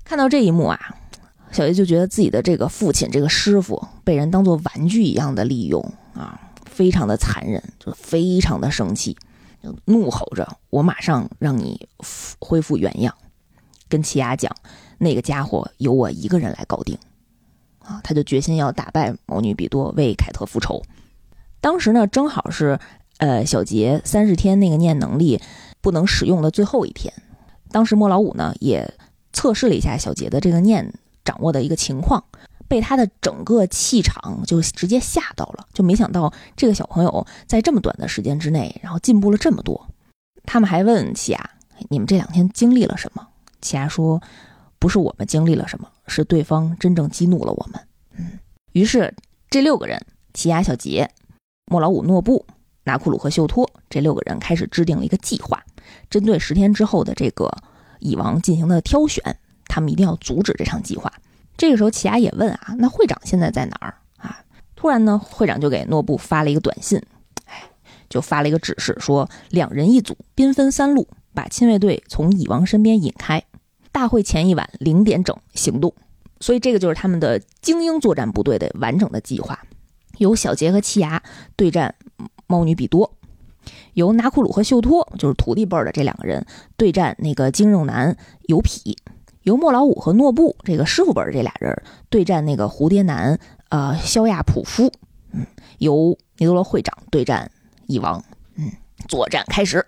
[0.04, 0.80] 看到这一幕啊，
[1.52, 5.82] 小杰就觉得自己的这个父亲、这个师傅被人当做玩具一样的利用
[6.14, 6.42] 啊。
[6.66, 9.18] 非常的残忍，就非常的生气，
[9.64, 11.88] 就怒吼着：“我马上让你
[12.38, 13.12] 恢复原样。”
[13.90, 14.56] 跟奇亚讲
[15.00, 16.96] ：“那个家伙由我一个人来搞定。”
[17.82, 20.84] 啊，他就决心要打败魔女比多，为凯特复仇。
[21.62, 22.80] 当时呢，正好是
[23.18, 25.42] 呃小杰三十天那个念能力
[25.82, 27.14] 不能使用的最后一天。
[27.72, 28.94] 当时莫老五呢也
[29.34, 30.94] 测试了一下小杰的这个念
[31.26, 32.24] 掌握的一个情况。
[32.70, 39.88] 被他的整个气场就直接吓到了，就没想到这个小朋友在这么短的时间之内，然后进步了这么多。
[40.44, 41.50] 他们还问奇亚
[41.88, 43.26] ：“你们这两天经历了什么？”
[43.62, 44.22] 奇亚说
[44.80, 47.82] ：“不是我们经历了什么，是对方真正激怒了我们。”
[48.20, 48.38] 嗯，
[48.74, 49.16] 于是
[49.50, 49.98] 这六个人——
[50.36, 51.10] 奇亚、小杰、
[51.70, 52.46] 莫老五、诺布、
[52.86, 55.62] 拿库鲁和秀托这六个人开始制定了一个计划，
[56.10, 57.52] 针对十天之后的这个
[58.00, 59.38] 蚁王进行的挑选。
[59.68, 61.12] 他们一定要阻止这场计划。
[61.58, 64.40] 这个时候，奇亚也问啊，那会长现在在哪儿啊？
[64.76, 67.02] 突然呢，会长就给诺布发了一个短信，
[67.46, 67.64] 哎，
[68.10, 73.44] 就发了一个指示，说两人一组，兵分三路，把亲卫队从蚁王身边引开。
[73.92, 75.94] 大会前一晚零点整行动。
[76.40, 79.60] 所以这个就是他们的精英作战部队的完整的计划，
[80.18, 81.22] 由小杰和奇亚
[81.56, 81.96] 对战
[82.48, 83.14] 猫女比多，
[83.94, 88.98] 由拿库鲁和秀托，就是徒弟辈儿的这两个人对战那个精肉男尤匹。
[89.44, 94.92] 由莫老五和诺布这个师傅本这俩人对战那个蝴蝶男，呃，肖亚普夫，
[95.32, 95.46] 嗯，
[95.78, 97.50] 由尼德罗会长对战
[97.86, 98.22] 蚁王，
[98.58, 98.70] 嗯，
[99.08, 99.86] 作战开始。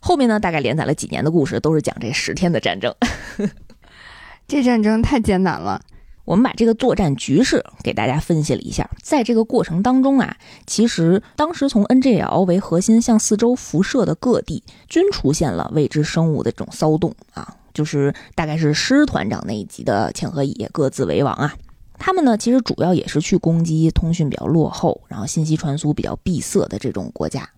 [0.00, 2.92] 后面呢，大概连载了几年的故事，都是讲这十天的战争。
[4.48, 5.80] 这战争太艰难了。
[6.24, 17.56] 我们把这个作战局势给大家分析了一下，在这个过程当中啊，其实当时从 NGL 为核心向四周辐射的各地，均出现了未知生物的这种骚动啊。
[17.74, 21.54] 就是大概是师团长那一级的嵌合蚁各自为王啊，
[21.98, 27.48] 他们呢其实主要也是去攻击通讯比较落后，然后信息传输比较闭塞的这种国家。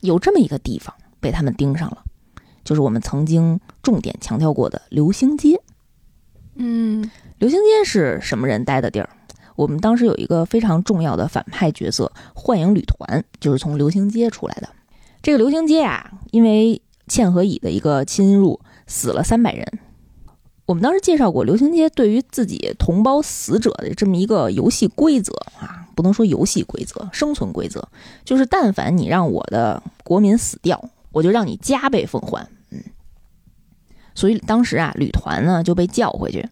[0.00, 2.02] 有这么一个地方被他们盯上了，
[2.64, 5.60] 就是我们曾经重点强调过的流星街。
[6.56, 9.08] 嗯，流星街是什么人待的地儿？
[9.54, 14.68] 我们当时有一个非常重要的反派角色幻影旅团，就是从流星街出来的。
[15.22, 18.60] 这个流星街啊，因为嵌和乙的一个侵入。
[18.88, 19.80] 死了三百人。
[20.64, 27.82] 我们当时介绍过，流星街对于自己同胞死者的这么一个游戏规则啊，不能说游戏规则，生存规则，
[28.24, 32.46] 就是但凡你让我的国民死掉，我就让你加倍奉还。
[32.70, 32.80] 嗯，
[34.14, 36.48] 所以当时啊，旅团呢就被叫回去，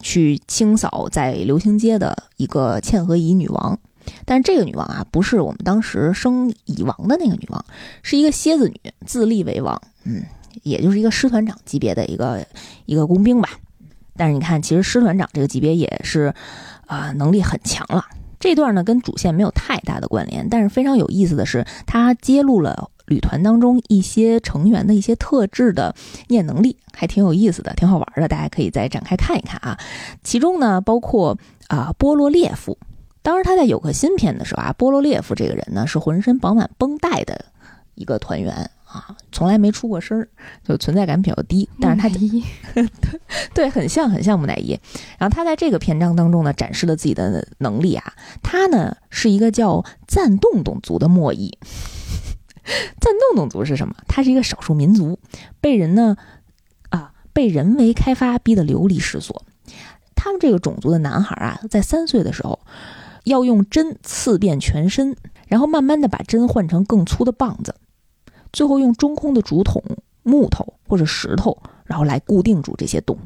[0.00, 3.78] 去清扫在流星街的一个嵌合蚁女王。
[4.24, 7.64] 但是这个女王啊，不是我们当时生蚁王的那个女王，
[8.02, 9.80] 是一个蝎子女，自立为王。
[10.04, 10.22] 嗯。
[10.64, 12.44] 也就是一个师团长级别的一个
[12.84, 13.48] 一个工兵吧，
[14.16, 16.34] 但是你看，其实师团长这个级别也是，
[16.86, 18.04] 啊，能力很强了。
[18.40, 25.94] 这段呢跟主线没有太大的关联，但是非常有意思的是，他揭露了旅团当中一些成员的一些特质的
[26.28, 29.78] 念能力，还挺有意思的，挺好玩的，大家可以再展开看一看啊。
[30.22, 31.36] 其中呢，包括
[31.68, 32.78] 啊波罗列夫。
[33.20, 37.46] 当时他在有克新片的时候啊，波罗列夫这个人呢是浑身绑满绷带的
[37.94, 40.28] 一个团员啊，从来没出过声儿，
[40.66, 41.68] 就存在感比较低。
[41.78, 42.42] 但是他一
[43.52, 44.78] 对很像很像木乃伊。
[45.18, 48.14] 然后他在这个篇章当中呢，展示了自己的能力啊。
[48.42, 51.58] 他呢是一个叫赞洞洞族的莫裔。
[53.00, 53.94] 赞洞洞族是什么？
[54.06, 55.18] 他是一个少数民族，
[55.60, 56.16] 被人呢
[56.90, 59.44] 啊被人为开发逼得流离失所。
[60.14, 62.60] 他们这个种族的男孩啊，在三岁的时候。
[63.24, 65.14] 要用针刺遍全身，
[65.48, 67.74] 然后慢慢的把针换成更粗的棒子，
[68.54, 69.82] 最后用中空的竹筒、
[70.22, 73.18] 木头或者石头，然后来固定住这些洞。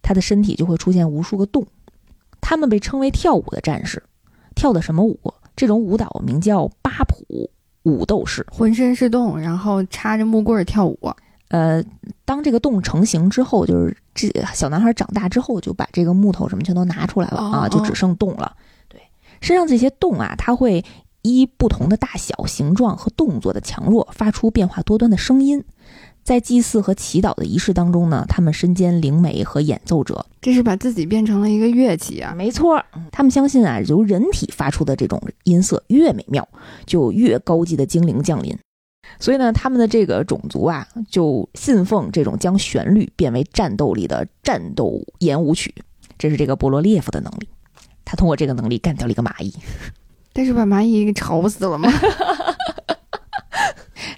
[0.00, 1.66] 他的身体就会出现无数个洞。
[2.40, 4.04] 他们被称为跳舞的战士，
[4.54, 5.18] 跳的什么舞？
[5.56, 7.50] 这种舞蹈名叫八普
[7.84, 10.98] 舞斗士，浑身是洞，然后插着木棍跳舞。
[11.48, 11.82] 呃，
[12.24, 18.56] 当这个洞成型之后，就是这小男孩长大之后，就把这个木头什么全都拿出来了啊，就只剩洞了。
[18.88, 19.00] 对
[19.40, 20.84] 身上这些洞啊，它会
[21.22, 25.62] 依不同的大小、形状和动作的强弱，发出变化多端的声音。
[26.24, 32.34] 在祭祀和祈祷的仪式当中呢，他们身兼灵媒和演奏者，这是把自己变成了一个乐器啊！
[32.34, 32.82] 没错，
[33.12, 36.48] 他们相信啊，由人体发出的这种音色越美妙，
[36.86, 38.58] 就越高级的精灵降临。
[39.20, 45.74] 所以呢，他们的这个种族啊，就信奉这种将旋律变为战斗力的战斗演舞曲。
[46.16, 47.48] 这是这个波罗列夫的能力。
[48.02, 49.54] 他通过这个能力干掉了一个蚂蚁，
[50.32, 51.88] 但是把蚂蚁给吵死了吗？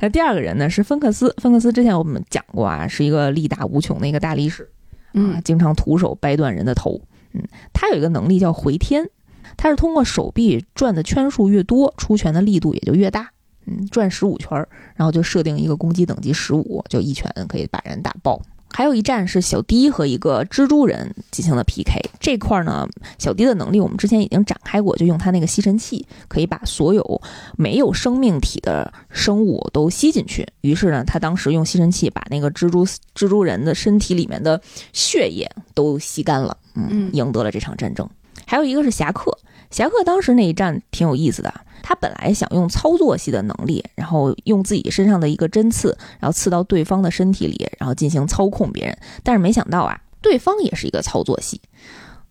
[0.01, 4.71] 那第二个人呢是芬克斯，芬克斯之前我们讲过啊，是一个力大无穷的一个大力士，
[5.13, 7.01] 啊，经常徒手掰断人的头，
[7.33, 9.09] 嗯，他有一个能力叫回天，
[9.57, 13.31] 他是通过手臂转的圈数越多，出拳的力度也就越大，
[13.67, 14.51] 嗯，转十五圈，
[14.95, 18.41] 然后就设定一个攻击等级十五，就一拳可以把人打爆。
[18.77, 22.87] 还有一战是小迪和一个蜘蛛人进行了 PK，这块呢，
[23.19, 27.23] 小迪的能力我们之前已经展开过，就用他那个吸尘器，可以把所有
[27.57, 30.47] 没有生命体的生物都吸进去。
[30.61, 34.61] 于是呢，他当时用吸尘器把那个蜘蛛蜘蛛人的身体里面的
[34.93, 38.07] 血液都吸干了，嗯，赢得了这场战争。
[38.45, 39.35] 还有一个是侠客，
[39.77, 41.53] 侠客当时那一战挺有意思的。
[41.83, 48.97] 他本来想用操作系的能力，然后用自己身上的一个针刺，然后刺到对方的身体里，然后进行操控别人。
[49.23, 51.61] 但是没想到啊，对方也是一个操作系，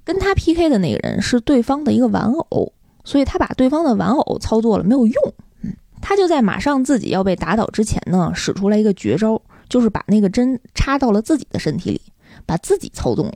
[0.04, 5.34] 跟他 PK 的那个人是对方的一个玩偶，所以他把对方的玩偶操作了没有用。
[5.62, 12.02] 嗯，他就在马上自己要被打倒之前呢，使出来一个绝招，就是把那个针插到了自己的身体里，
[12.48, 13.36] 把自己操纵了，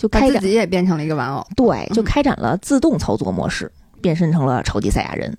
[0.00, 1.46] 就开展自己也变成了一个玩偶。
[1.54, 3.70] 对，就开展了自动操作模式。
[4.02, 5.36] 变身成了超级赛亚人，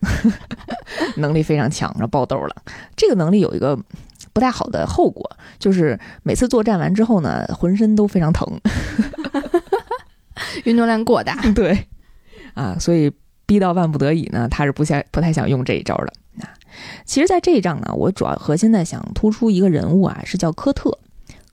[1.17, 2.56] 能力非常强，然后爆痘了。
[2.95, 3.76] 这个能力有一个
[4.34, 8.47] 不太好的后果，就是每次作战完之后呢，浑身都非常疼
[10.65, 11.41] 运动量过大。
[11.56, 11.88] 对，
[12.54, 13.12] 啊，所以
[13.47, 16.13] 逼到万不得已呢，他是不想不太想用这一招的。
[16.43, 16.54] 啊，
[17.04, 20.95] 其实，在这一仗呢，我主要核心的想突出一个人物啊，是叫科特。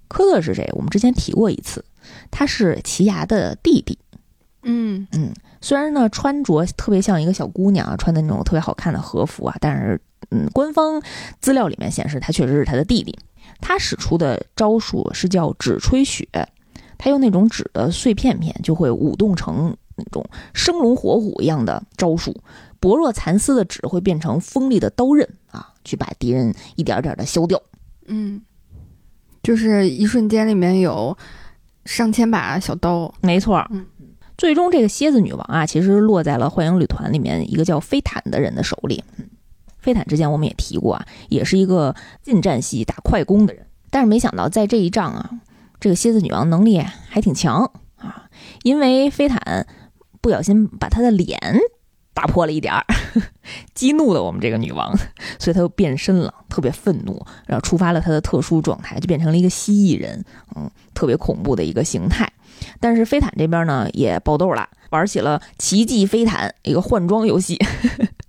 [0.08, 0.68] 科特是谁？
[0.74, 1.82] 我们之前提过一次，
[2.30, 3.98] 他是齐牙的弟弟。
[4.62, 5.32] 嗯嗯。
[5.60, 11.02] 虽然呢，穿着特别像一个小姑娘，穿的那种特别好看的和服啊，但是，嗯，官方
[11.40, 13.18] 资料里面显示他确实是他的弟弟。
[13.60, 16.28] 他使出的招数是叫纸吹雪，
[16.96, 22.32] 他用那种纸的碎片片就会舞动成那种生龙活虎一样的招数，
[22.78, 27.60] 薄若蚕丝的纸会变成锋利的刀刃啊，去把敌人一点点的削掉。
[28.06, 28.40] 嗯，
[29.42, 31.18] 就是一瞬间里面有
[31.88, 33.66] 上千把小刀，没错。
[33.70, 33.86] 嗯。
[34.36, 39.02] 最终，这个蝎子女王啊，其实落在了幻影旅团里面一个叫飞坦的人的手里。
[39.78, 43.66] 飞坦之前我们也提过啊，也是一个近战系打快攻的人。
[43.90, 45.30] 但是没想到在这一仗啊，
[45.80, 48.28] 这个蝎子女王能力还挺强啊，
[48.62, 49.66] 因为飞坦
[50.20, 51.40] 不小心把他的脸
[52.12, 52.84] 打破了一点儿，
[53.74, 54.96] 激怒了我们这个女王，
[55.38, 60.24] 所以她又变身了，特别愤怒，然后触发了她的特殊状态，就变成了一个蜥蜴人，
[60.56, 62.32] 嗯，特别恐怖的一个形态。
[62.80, 67.56] 但是飞坦这边呢也爆痘了，玩起了奇迹飞坦一个换装游戏，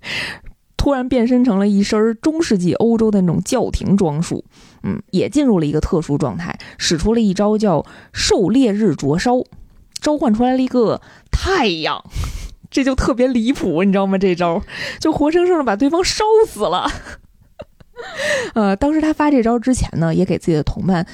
[0.77, 4.45] 突然变身成了一身中世纪欧洲的那种教廷装束，
[4.83, 9.41] 嗯，也进入了一个特殊状态，使出了一招叫狩猎日灼烧，
[9.99, 12.03] 召唤出来了一个太阳，
[12.69, 14.17] 这就特别离谱，你知道吗？
[14.17, 14.62] 这招
[14.99, 16.89] 就活生生的把对方烧死了。
[18.53, 21.05] 呃，当时他发这招之前呢，也给自己的同伴。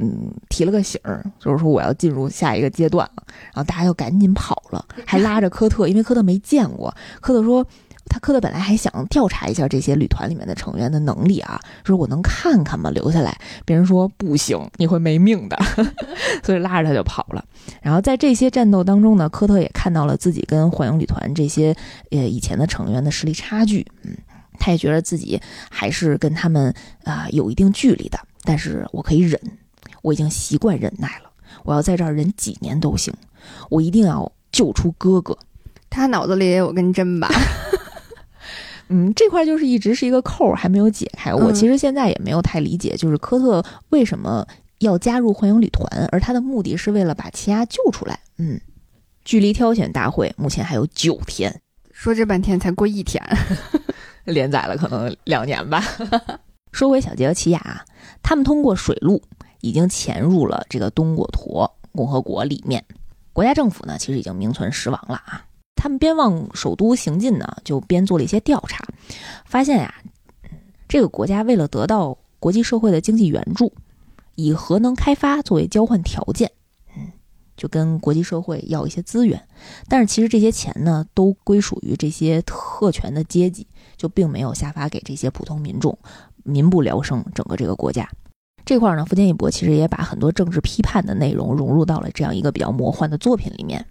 [0.00, 6.94] 嗯，提了个醒儿，就是说我要进入下一个阶段了，然后大家就赶紧跑了，还拉着科特，因为科特没见过。
[7.20, 7.66] 科特说
[8.06, 12.90] ：“他科特本来还想调查一下这些旅团里面的成员的能力啊，说我能看看吗？
[12.90, 15.58] 留下来，别人说不行，你会没命的，
[16.44, 17.44] 所以拉着他就跑了。
[17.80, 21.74] 然后在这些战斗当中呢，科特也看到了自己跟幻影旅团这些
[22.10, 24.16] 呃以前的成员的实力差距，嗯，
[24.58, 29.40] 他也觉得自己还是跟他们啊、有一定距离的，但是我可以忍，
[30.02, 31.30] 我已经习惯忍耐了，
[31.64, 33.14] 我要在这儿忍几年都行，
[33.70, 35.36] 我一定要救出哥哥。
[35.88, 37.28] 他脑子里也有根针吧？
[38.92, 41.32] 嗯，这块就是一直是一个扣儿，还没有解开。
[41.32, 44.46] 我嗯其实现在也没有太理解，就是科特为什么
[44.80, 48.20] 要加入幻影旅团，而他的目的是为了把奇亚救出来。
[48.36, 48.60] 嗯，
[49.24, 51.60] 距离挑选大会目前还有九天，
[51.92, 53.22] 说这半天才过一天，
[54.24, 55.82] 连载了可能两年吧。
[56.72, 57.84] 说回小杰和奇亚啊，
[58.22, 59.22] 他们通过水路
[59.60, 62.84] 已经潜入了这个东果陀共和国里面，
[63.32, 65.44] 国家政府呢其实已经名存实亡了啊。
[65.82, 68.86] 他们边往首都行进呢，就边做了一些调查，
[69.44, 69.92] 发现呀、
[70.44, 70.50] 嗯
[70.86, 73.72] 这个国家为了得到国际社会的经济援助，
[74.36, 76.52] 以核能开发作为交换条件，
[76.96, 77.10] 嗯，
[77.56, 79.42] 就跟国际社会要一些资源，
[79.88, 83.66] 但是其实这些钱呢，都归属于这些特权的阶级，
[83.96, 85.98] 就并没有下发给这些普通民众，
[86.44, 87.24] 民不聊生。
[87.34, 88.08] 整个这个国家
[88.64, 93.84] 这块儿呢，福建一博其实也把很多政治批判的内容融入到了这样一个比较魔幻的作品里面。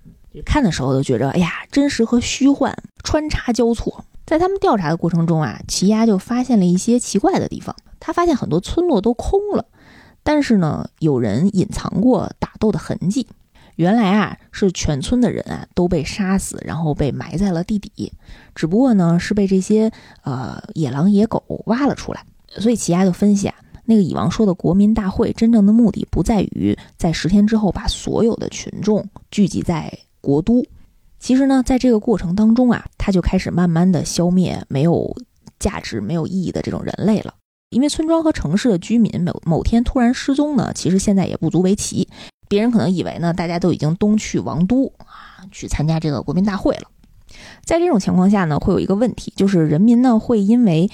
[0.45, 4.05] 看的时候都觉着，哎呀，真实和虚幻穿插交错。
[4.25, 7.75] 在他们调查的过程中啊，奇亚就发现了一些奇怪的地方。
[7.99, 9.65] 他发现很多村落都空了，
[10.23, 13.27] 但是呢，有人隐藏过打斗的痕迹。
[13.75, 18.13] 原来啊，是全村的人啊都被杀死，然后被埋在了地底，
[18.55, 19.91] 只不过呢是被这些
[20.23, 22.23] 呃野狼野狗挖了出来。
[22.47, 29.91] 所以奇亚就分析啊，那个蚁王说的国民大会真正的目的不在于在十天之后把所有的群众聚集在
[30.21, 30.63] 国都。
[31.19, 35.15] 其实呢，在这个过程当中啊，他就开始慢慢的消灭没有
[35.59, 37.33] 价值、没有意义的这种人类了。
[37.69, 42.07] 因为村庄和城市的居民某某天突然失踪呢，其实现在也不足为奇。
[42.49, 46.83] 别人可能以为呢，大家都已经东去王都啊，去参加这个国民大会了。
[47.63, 50.89] 在这种情况下呢，会有一个问题，就是人民呢会因为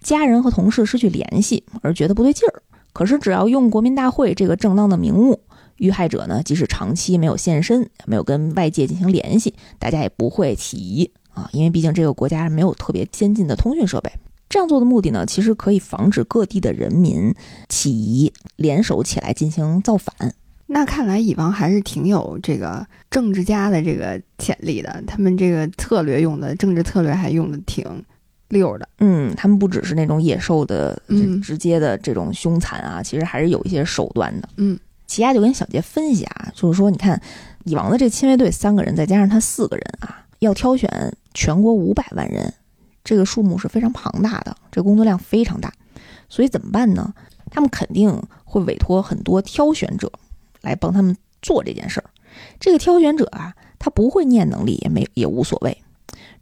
[0.00, 2.62] 家人和同事失去联系而觉得不对劲儿。
[2.92, 5.38] 可是只要用国民大会这个正当的名目，
[5.78, 14.10] 遇害者呢即使长期没有现身，没有跟外界进行联系，大家也不会起疑啊，因为毕竟这个国家没有特别先进的通讯设备。
[14.48, 17.34] 这样做的目的呢，其实可以防止各地的人民
[17.68, 20.14] 起疑，联手起来进行造反。
[20.68, 25.02] 那看来蚁王还是挺有这个政治家的这个潜力的。
[25.06, 27.84] 他们这个策略用的政治策略还用的挺
[28.48, 28.88] 溜的。
[28.98, 34.48] 嗯，他们不只是那种野兽的、嗯直接的这种凶残啊，其实还是有一些手段的。
[34.56, 37.20] 嗯，奇亚就跟小杰分析啊，就是说，你看
[37.64, 42.52] 蚁王的这亲卫队三个人，再加上他四个人啊，要挑选全国五百万人，
[43.04, 45.72] 这个数目是非常庞大的，这工作量非常大。
[46.28, 47.14] 所以怎么办呢？
[47.50, 50.10] 他们肯定会委托很多挑选者
[50.62, 52.10] 来帮他们做这件事儿。
[52.58, 55.80] 这个挑选者啊，他不会念能力也没也无所谓，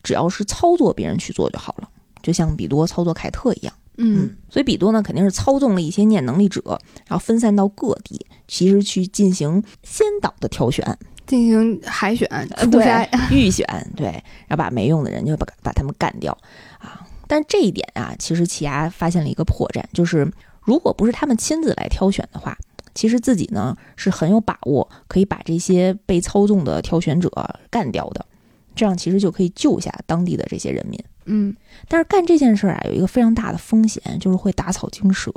[0.03, 1.89] 只要是操作别人去做就好了。
[2.23, 6.63] 就像比多操作凯特一样，嗯，所以比多呢肯定是操纵了一些念能力者，
[7.07, 10.85] 然后分散到各地，其实去进行先导的挑选、
[11.27, 12.29] 进行海选、
[12.59, 13.09] 初对筛。
[13.31, 13.65] 预选，
[13.97, 14.07] 对，
[14.47, 16.37] 然后把没用的人就把把他们干掉
[16.79, 17.07] 啊。
[17.27, 20.31] 但这一点啊，其实奇亚发现了一个破绽，就是
[20.63, 22.57] 如果不是他们亲自来挑选的话，
[22.95, 27.31] 其实自己呢是很有把握可以把这些被操纵的挑选者
[27.71, 28.27] 干掉的，
[28.75, 30.99] 这样其实就可以救下当地的这些人民。
[31.27, 31.55] 嗯
[31.89, 35.31] 但是干这件事儿啊，有一个非常大的风险，就是会打草惊蛇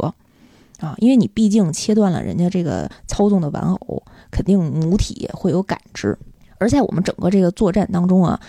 [0.79, 6.17] 啊，因为你毕竟切断了人家这个操纵的玩偶，肯定母体会有感知。
[6.57, 8.39] 而在我们整个这个作战当中啊，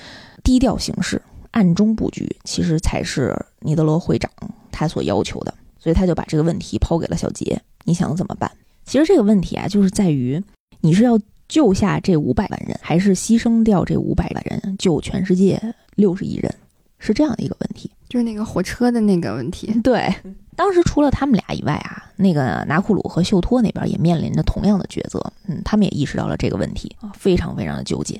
[0.43, 1.21] 低调行事、
[1.51, 4.31] 暗中布局，其实才是尼德罗会长
[4.71, 5.55] 他所要求的。
[5.81, 8.51] 所以他就把这个问题抛给了小杰，你想怎么办？
[8.85, 10.43] 其实这个问题啊，就是在于
[10.81, 15.63] 你是要救下这五百万人，还是牺牲掉这五百万人，救全世界
[15.95, 16.53] 六十亿人？
[16.99, 17.91] 是这样的一个问题。
[18.09, 19.73] 就是那个火车的那个问题。
[19.83, 20.15] 对，
[20.57, 25.21] 当时除了他们俩以外啊，那个拿库鲁和秀托那边也面临着同样的抉择。
[25.47, 28.19] 嗯，他们也意识到了这个问题啊，非常非常的纠结。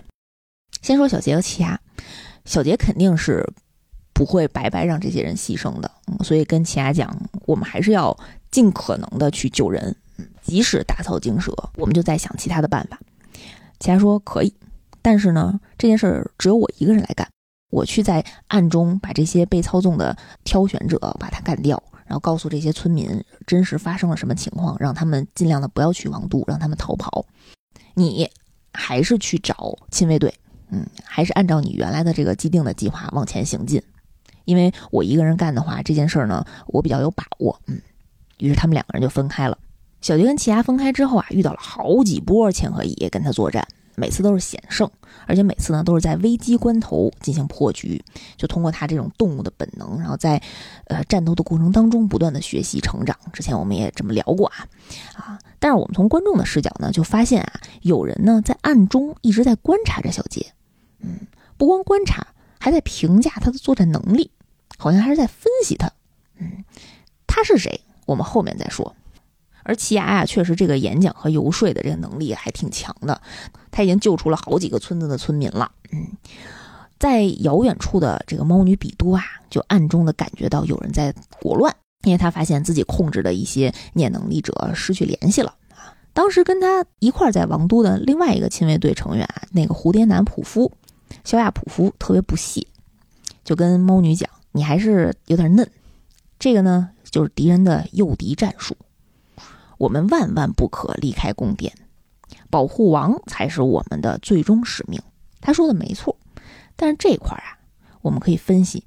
[0.83, 1.81] 先说小杰和奇亚，
[2.45, 3.43] 小杰肯定是
[4.13, 7.11] 不会白白让这些人牺牲的，嗯，所以跟奇亚讲，
[7.47, 8.15] 我们还是要
[8.51, 13.01] 尽可能的去救人，嗯，即使打草惊蛇，我们就在想其他的办法。
[13.81, 14.53] 奇亚说可以，
[15.01, 17.27] 但是呢，这件事儿只有我一个人来干。
[17.71, 27.27] 我去在暗中把这些被操纵的挑选者把他干掉，然后告诉这些村民真实发生了什么情况，让他们尽量的不要去王都，让他们逃跑。
[27.95, 28.31] 你
[28.73, 30.33] 还是去找亲卫队，
[30.71, 33.83] 嗯，还是按照你原来的这个既定的计划往前行进。
[34.45, 37.61] 因为我一个人干的话，这件事儿呢，我比较有把握。
[37.67, 37.79] 嗯，
[38.39, 39.59] 于是他们两个人就分开了。
[40.01, 43.67] 小杰跟奇牙分开之后啊，遇到了好几波千和蚁跟他作战，
[43.99, 44.91] 每次都是险胜，
[45.27, 48.03] 而且每次呢都是在危机关头进行破局，
[48.37, 50.41] 就通过他这种动物的本能，然后在
[50.87, 53.17] 呃战斗的过程当中不断的学习成长。
[53.33, 54.67] 之前我们也这么聊过啊
[55.17, 60.53] 啊，但是我们从观众的视角呢，就发现啊，有人呢在暗中一直在观察着小杰，
[61.01, 61.21] 嗯，
[61.57, 62.29] 不光观察，
[62.59, 64.31] 还在评价他的作战能力，
[64.79, 65.91] 好像还是在分析他，
[66.39, 66.65] 嗯，
[67.27, 67.81] 他是谁？
[68.07, 68.95] 我们后面再说。
[69.69, 73.21] 而奇牙呀，确实这个演讲和游说的这个能力还挺强的，
[73.71, 75.71] 他已经救出了好几个村子的村民了。
[75.93, 76.07] 嗯，
[76.99, 85.55] 在遥远处的这个猫女比多啊，就暗中的感觉到有人在裹乱，因为他发现自己控制的一些念能力者失去联系了。
[86.15, 90.73] 当时跟他一块在王都的另外一个亲卫队成员啊，那个蝴蝶男普夫，
[91.25, 92.67] 肖亚普夫特别不屑，
[93.45, 95.71] 就跟猫女讲：“你还是有点嫩，
[96.39, 98.75] 这个呢就是敌人的诱敌战术。”
[99.79, 101.73] 我们万万不可离开宫殿，
[102.51, 105.01] 保护王才是我们的最终使命。
[105.41, 106.17] 他说的没错，
[106.77, 107.59] 但是这块儿啊，
[108.03, 108.85] 我们可以分析，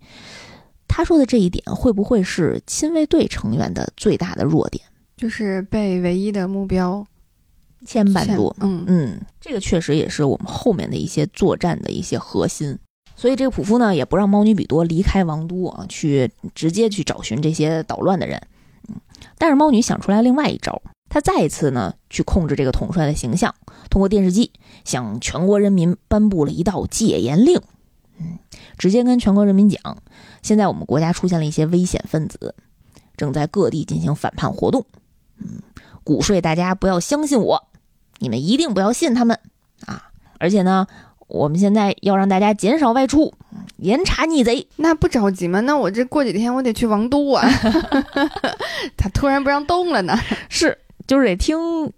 [0.88, 4.84] 他说的这一点会不会是亲卫队成员的最大的弱点？
[5.16, 7.06] 就是被唯一的目标
[7.86, 8.54] 牵绊住。
[8.60, 12.78] 嗯嗯，这个确实也是我们后面的一些作战的一些核心。
[13.16, 18.42] 所以这个普夫呢，也不让猫女比多离开王都啊，去直接去找寻这些捣乱的人。
[19.42, 23.56] 但是猫女想出来另外一招，她再一次呢去控制这个统帅的形象，
[23.90, 24.52] 通过电视机
[24.86, 27.60] 向全国人民颁布了一道戒严令，
[28.20, 28.38] 嗯，
[28.78, 29.98] 直接跟全国人民讲，
[30.44, 32.54] 现在我们国家出现了一些危险分子，
[33.18, 34.86] 正在各地进行反叛活动，
[35.40, 35.64] 嗯，
[36.04, 37.68] 鼓吹大家不要相信我，
[38.20, 39.40] 你们一定不要信他们。
[39.88, 40.86] 啊，而且呢，
[41.28, 43.34] 我们现在要让大家减少外出。
[43.82, 45.60] 严查逆贼，那不着急吗？
[45.62, 47.48] 那我这过几天我得去王都啊，
[48.96, 50.16] 他突然不让动了呢？
[50.50, 50.78] 是，
[51.08, 51.92] 就是得听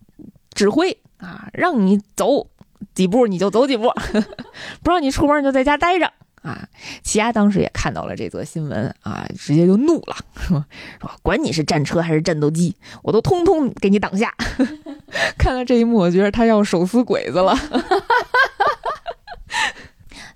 [0.53, 2.47] 指挥啊，让你走
[2.95, 3.91] 几步你就走几步，
[4.81, 6.11] 不让你出门你就在家待着
[6.41, 6.67] 啊。
[7.03, 10.65] 齐亚当时也看到了这则新闻啊，直接就怒了，说
[11.01, 14.34] 说：“管你是战车还是战斗机，我都通通给你挡下。”
[15.38, 17.53] 看了这一幕，我觉得他要手撕鬼子了。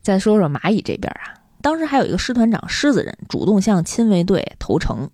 [0.08, 5.10] 再说说蚂蚁这边啊，当时还有一个师团长狮子人主动向亲卫队投诚，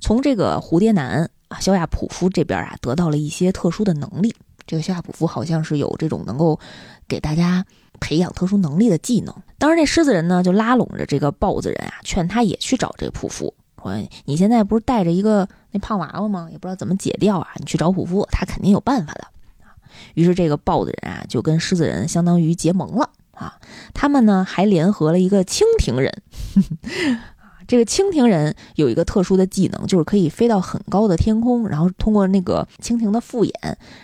[0.00, 4.34] 从这个蝴蝶男啊肖亚普夫这边啊得到了一些特殊的能力。
[4.66, 6.60] 这个肖亚普夫好像是有这种能够
[7.08, 7.64] 给大家
[8.00, 9.34] 培养特殊能力的技能。
[9.56, 13.94] 当时这狮子人呢就拉拢着这个豹子人啊，劝他也去找这个普夫，说
[14.26, 16.50] 你现在不是带着一个那胖娃娃吗？
[16.52, 19.24] 也不知道怎么解掉啊，你去找普夫，他肯定有办法的
[20.12, 23.08] 于是这个豹子人啊就跟狮子人相当于结盟了。
[23.36, 23.58] 啊，
[23.92, 26.22] 他们呢还联合了一个蜻蜓人，
[27.66, 33.54] 这个蜻蜓人有一个特殊的技能，就是可以飞到很高的天空，然后通过那个蜻蜓的复眼，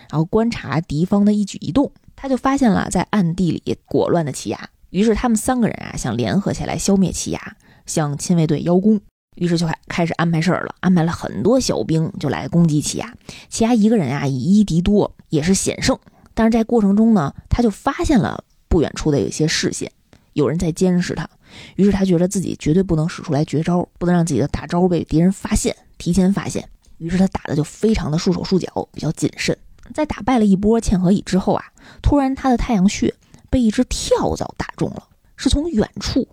[0.09, 1.91] 然后观察敌方的一举一动。
[2.15, 7.55] 他就发现了在暗地里裹乱的奇牙，于是他们三个人啊想联合起来消灭奇牙，
[7.87, 9.01] 向亲卫队邀功。
[9.37, 13.11] 于是就开开始安排事儿了，安排了很多小兵就来攻击奇牙。
[13.49, 15.97] 奇牙一个人啊以一敌多，也是险胜。
[16.33, 18.43] 但是在过程中呢，他就发现了。
[18.71, 19.91] 不远处的有一些视线，
[20.31, 21.29] 有人在监视他，
[21.75, 26.69] 于是他觉得自己绝对不能使出来绝招，不能让自己的大招被敌人发现，提前发现。
[26.97, 29.57] 于是他打的就非常的束手束脚，比较谨慎。
[29.93, 31.65] 在打败了一波嵌合蚁之后啊，
[32.01, 33.13] 突然他的太阳穴
[33.49, 35.03] 被一只跳蚤打中了，
[35.35, 36.29] 是从远处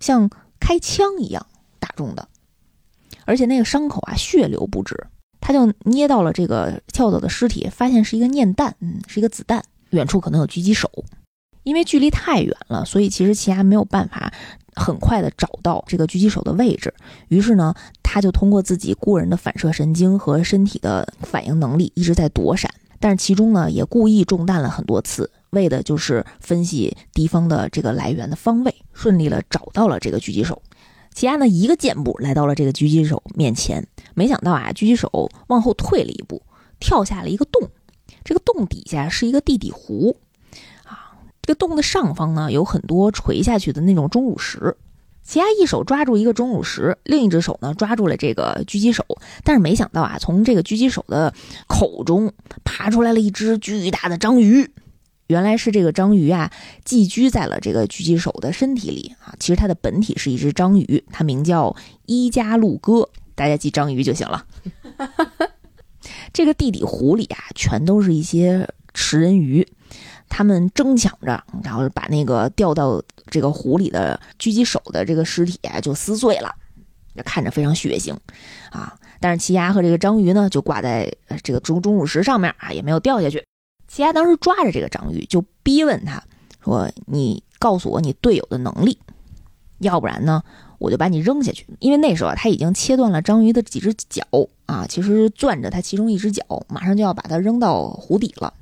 [0.00, 0.28] 像
[0.58, 1.46] 开枪一样
[1.78, 2.28] 打中的，
[3.26, 5.06] 而且那个伤口啊血流不止。
[5.38, 9.62] 他就捏到了这个跳蚤的尸体，发现是一个念弹，嗯，是一个子弹。
[9.90, 10.90] 远处可能有狙击手。
[11.66, 14.32] 因为距离太远了，所以其实奇亚没有办法
[14.76, 16.94] 很快的找到这个狙击手的位置。
[17.26, 22.72] 于是呢，他就通过自己过人的反射神经和身体的反应能力，一直在躲闪。
[23.00, 30.62] 但是其中呢，也故意中弹了很多次，为的就是分析敌方的这个来源的方位，顺利了找到了这个狙击手。
[31.12, 36.40] 奇亚呢，一个箭步来到了这个狙击手面前，没想到啊，狙击手往后退了一步，
[36.78, 37.68] 跳下了一个洞。
[38.22, 40.16] 这个洞底下是一个地底湖。
[41.46, 44.76] 这个洞的上方呢，有很多垂下去的那种钟乳石。
[45.22, 49.04] 奇亚一手抓住一个钟乳石，另一只手呢抓住了这个狙击手。
[49.44, 51.32] 但是没想到啊，从这个狙击手的
[51.68, 52.32] 口中
[52.64, 54.68] 爬出来了一只巨大的章鱼。
[55.28, 56.50] 原来是这个章鱼啊，
[56.84, 59.32] 寄居在了这个狙击手的身体里啊。
[59.38, 61.76] 其实它的本体是一只章鱼，它名叫
[62.06, 64.44] 伊加路哥，大家记章鱼就行了。
[66.34, 69.64] 这个地底湖里啊，全都是一些食人鱼。
[70.28, 76.54] 他们争抢着，然后把那个掉到这个湖里的狙击手的这个尸体就撕碎了
[77.24, 78.14] 看着非常血腥
[78.70, 78.98] 啊。
[79.18, 81.10] 但是奇牙和这个章鱼呢，就挂在
[81.42, 83.42] 这个钟钟乳石上面啊，也没有掉下去。
[83.88, 86.22] 奇牙当时抓着这个章鱼，就逼问他
[86.62, 88.98] 说：“你告诉我你队友的能力，
[89.78, 90.42] 要不然呢，
[90.78, 94.22] 我就把你扔下去。”因为那时候，他已经切断了章鱼的几只脚
[94.66, 98.52] 啊，其实攥着它其中一只脚，马上就要把它扔到湖底了。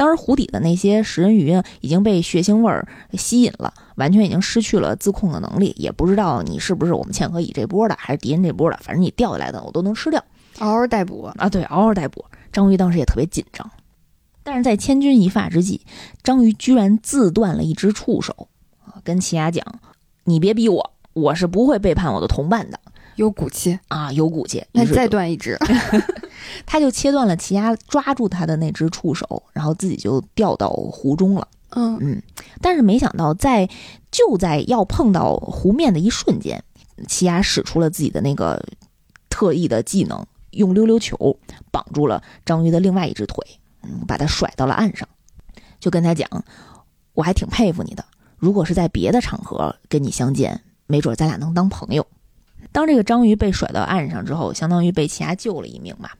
[0.00, 2.88] 当时湖底的那些食人鱼呢，已经被血腥味儿
[3.18, 10.24] 吸引了，完全已经失去了自控的能力，也不知道你是不是我们嵌合蚁这波的，还是敌人这波的，反正你掉下来的我都能吃掉，
[10.60, 11.50] 嗷嗷待哺啊！
[11.50, 12.24] 对，嗷嗷待哺。
[12.50, 13.70] 章鱼当时也特别紧张，
[14.42, 15.82] 但是在千钧一发之际，
[16.22, 18.48] 章鱼居然自断了一只触手
[18.86, 19.62] 啊，跟奇亚讲
[20.24, 22.80] ：“你别逼我，我是不会背叛我的同伴的。”
[23.16, 24.64] 有骨气啊，有骨气。
[24.72, 25.58] 那再断一只，
[26.66, 31.46] 他就切断了奇亚抓住他的那只触手，然后自己就掉到湖中了。
[31.70, 32.22] 嗯嗯，
[32.60, 33.68] 但是没想到，在
[34.10, 36.62] 就在要碰到湖面的一瞬间，
[37.06, 38.60] 奇亚使出了自己的那个
[39.28, 41.38] 特异的技能，用溜溜球
[41.70, 43.44] 绑住了章鱼的另外一只腿，
[43.82, 45.08] 嗯，把它甩到了岸上，
[45.78, 46.28] 就跟他讲
[47.14, 48.04] ：“我还挺佩服你的，
[48.36, 52.04] 如果是在别的场合跟你相见，没准咱俩能当朋友。”
[52.72, 56.10] 当这个章鱼被甩到岸上之后，相当于被奇亚救了一命嘛。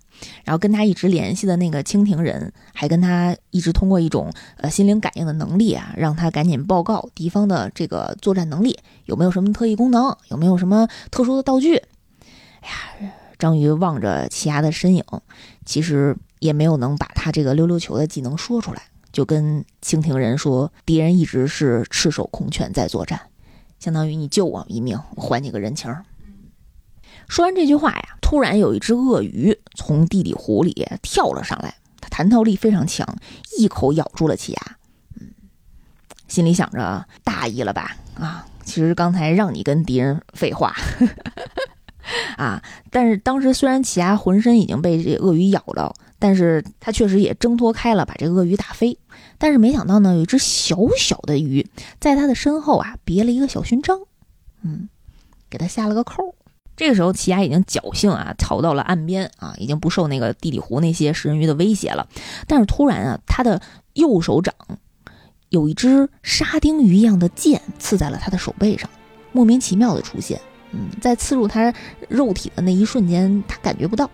[0.44, 11.76] 然后跟他一直联系的那个蜻蜓人，还跟他一直通过一种呃心灵感应的能力啊，让他赶紧报告敌方的这个作战能力有没有什么特异功能，有没有什么特殊的道具。
[12.60, 15.04] 哎呀，章鱼望着奇亚的身影，
[15.64, 23.18] 其实也没有能把他这个溜溜球的技能说出来，就跟蜻蜓人说，敌人一直是赤手空拳在作战，
[23.78, 25.90] 相当于你救我一命，我还你个人情。
[27.31, 33.07] 说完这句话呀，突然有一只鳄鱼从地底湖里跳了上来，它弹跳力非常强，
[33.57, 34.76] 一口咬住了奇亚。
[35.20, 35.28] 嗯，
[36.26, 37.97] 心里想着大意了吧？
[38.18, 40.74] 啊，其实刚才让你跟敌人废话
[42.37, 42.61] 啊！
[42.91, 48.99] 但是当时虽然奇亚浑身已经被这鳄鱼咬了，但是他确实也挣脱开了，把这鳄鱼打飞。
[49.39, 51.64] 但是没想到呢，有一只小小的鱼
[52.01, 54.01] 在他的身后啊别了一个小勋章，
[54.62, 54.89] 嗯，
[55.49, 56.35] 给他下了个扣。
[56.81, 62.09] 这个时候，奇亚已经侥幸啊逃到了岸边啊，已经不受那个地底湖那些食人鱼的威胁了。
[62.47, 63.61] 但是突然啊，他的
[63.93, 64.55] 右手掌
[65.51, 68.89] 有一只沙丁鱼一样的剑刺在了他的手背上，
[69.31, 70.41] 莫名其妙的出现。
[70.72, 71.70] 嗯，在刺入他
[72.09, 74.11] 肉体的那一瞬间，他感觉不到，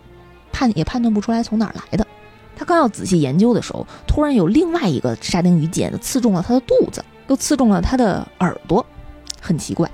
[0.51, 2.05] 判也判断不出来从哪儿来的。
[2.57, 8.85] 他刚要仔细研究的时候，突然有另外一个沙丁鱼剑刺中了他的肚子，又刺中了他的耳朵，
[9.41, 9.89] 很奇怪。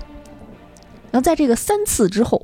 [1.11, 2.43] 然后在这个三次之后。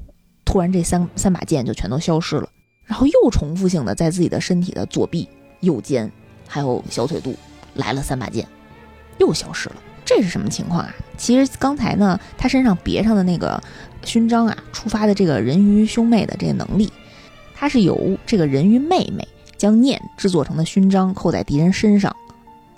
[0.50, 2.50] 突然，这三三把剑就全都消失了，
[2.84, 5.30] 然后又重复性的在自己的身体的左臂、
[5.60, 6.12] 右肩，
[6.48, 7.36] 还有小腿肚
[7.76, 8.48] 来了三把剑，
[9.20, 9.76] 又消失了。
[10.04, 10.92] 这是什么情况啊？
[11.20, 13.62] 其实刚才呢，他身上别上的那个
[14.04, 16.92] 勋章啊，触发的这个人鱼兄妹的这个能力，
[17.54, 22.16] 它是由这个人鱼妹妹将念制作成的勋章扣在敌人身上，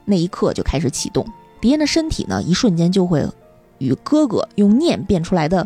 [0.04, 1.26] 那一刻就开始启动，
[1.62, 3.26] 敌人的身体呢，一瞬间就会
[3.78, 5.66] 与哥哥用念变出来的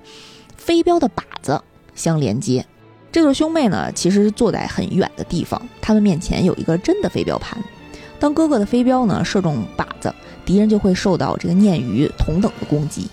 [0.55, 1.59] 飞镖的靶子。
[1.95, 2.65] 相连接，
[3.11, 7.57] 这对兄妹呢，其实坐在很远的地方，他们面前有一个真的飞镖盘。
[8.19, 10.13] 当哥哥的飞镖呢射中靶子，
[10.45, 13.09] 敌人就会受到这个鲶鱼同等的攻击，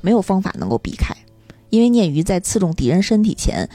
[0.00, 1.14] 没有方法能够避开，
[1.70, 3.68] 因为鲶鱼在刺中敌人身体前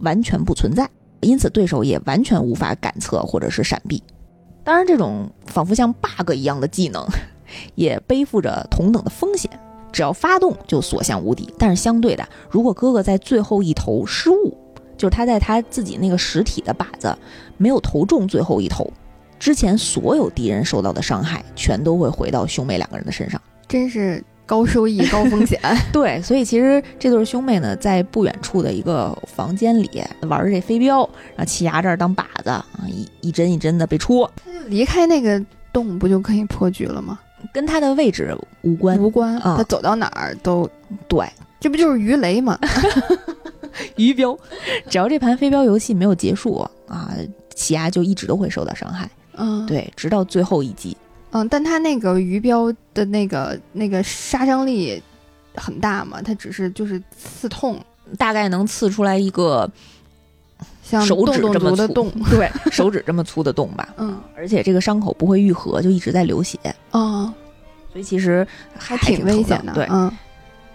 [0.00, 0.88] 完全不存在，
[1.20, 4.02] 因此对手也完全无法感测或者是闪避。
[4.64, 7.06] 当然，这种仿佛像 bug 一样的技能，
[7.74, 9.50] 也背负着同等的风险。
[9.92, 14.56] 只要发动就所向无敌，但是相对的，如果哥哥在最后一投失误，
[14.96, 17.16] 就是他在他自己那个实体的靶子
[17.56, 18.90] 没有投中最后一投，
[19.38, 25.60] 之前所有敌人受到的伤害全都会回到兄妹两个人的身上，真是高收益高风险。
[25.92, 30.98] 对，所以其实这对兄妹呢，在不远处的一个房间里玩这飞镖，
[31.36, 35.40] 然后气牙这儿当靶子啊，一一针一针的被戳，他就离开那个
[35.72, 37.18] 洞，不就可以破局了吗？
[37.52, 39.56] 跟他的位置无关，无关啊！
[39.56, 40.68] 他走到哪儿都
[41.08, 41.26] 对，
[41.60, 42.58] 这不就是鱼雷吗？
[43.96, 44.36] 鱼镖，
[44.88, 46.56] 只要这盘飞镖游戏没有结束
[46.88, 47.12] 啊，
[47.54, 49.08] 奇亚就一直都会受到伤害。
[49.34, 50.96] 嗯，对，直到最后一击。
[51.30, 55.02] 嗯，但他那个鱼镖的那个那个杀伤力
[55.54, 56.20] 很大嘛？
[56.22, 57.78] 它只是就是刺痛，
[58.16, 59.70] 大概能刺出来一个。
[60.88, 63.86] 像手指这么粗，洞 对，手指这么粗的洞吧。
[63.98, 66.58] 嗯， 而且这个伤口不会愈合，就一直在流血。
[66.92, 67.30] 哦，
[67.92, 68.46] 所以其实
[68.78, 69.74] 还挺危险的。
[69.74, 70.10] 对，嗯，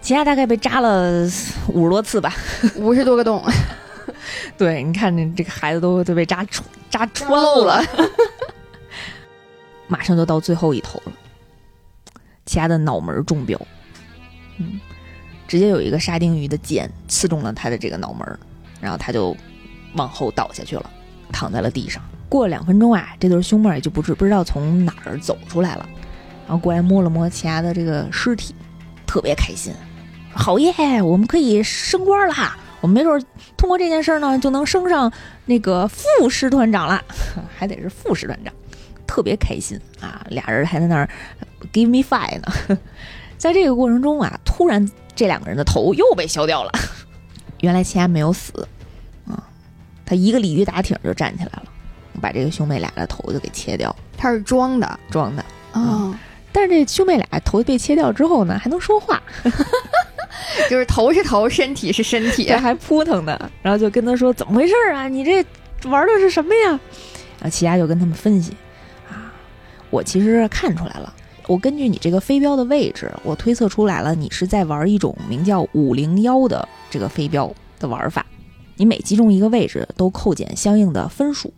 [0.00, 1.24] 其他大概被扎了
[1.66, 2.32] 五十多次吧，
[2.76, 3.42] 五十多个洞。
[4.56, 7.82] 对，你看这这个孩子都都被扎穿扎穿漏了，
[9.88, 11.12] 马上就到最后一头了，
[12.46, 13.60] 其他的脑门中标。
[14.58, 14.78] 嗯，
[15.48, 18.38] 直接有一个沙丁鱼的剑刺中了他的这个脑门儿，
[18.80, 19.36] 然后他就
[19.94, 20.90] 往后倒下去了，
[21.32, 22.02] 躺在了地上。
[22.28, 25.88] 过了两分钟啊，这对兄妹也就不知不知道从哪儿走出来了，
[26.46, 28.54] 然后过来摸了摸奇亚的这个尸体，
[29.06, 29.72] 特别开心。
[30.32, 32.56] 好耶，我们可以升官啦！
[32.80, 33.24] 我们没准
[33.56, 35.10] 通过这件事呢，就能升上
[35.46, 37.00] 那个副师团长了，
[37.56, 38.52] 还得是副师团长，
[39.06, 40.26] 特别开心啊！
[40.30, 41.08] 俩人还在那儿
[41.72, 42.78] give me five 呢。
[43.38, 46.72] 在这个过程中啊，突然这两个人的头又被削掉了。
[47.60, 48.66] 原来齐安没有死，
[50.06, 51.64] 他一个鲤鱼打挺就站起来了，
[52.20, 55.44] 把这个兄妹俩的头就给切掉，他是装的装的。
[55.72, 56.14] 哦，
[56.52, 59.22] 但是这兄妹俩头被切掉之后呢，还能说话，
[60.70, 62.58] 就是头是头，身体是身体 这。
[62.58, 63.50] 还扑腾呢。
[63.62, 65.08] 然后就跟他说：“怎么回事啊？
[65.08, 65.44] 你这
[65.88, 66.70] 玩的是什么呀？”
[67.40, 68.52] 然后齐亚就跟他们分析
[69.10, 69.32] ：“啊，
[69.90, 71.12] 我其实看出来了。”
[71.46, 78.24] 我根据你这个飞镖的位置，我推测出来了，你是在玩一种名叫五零幺的这个飞镖的玩法。
[78.76, 81.52] 你每击中一个位置，都扣减相应的分数。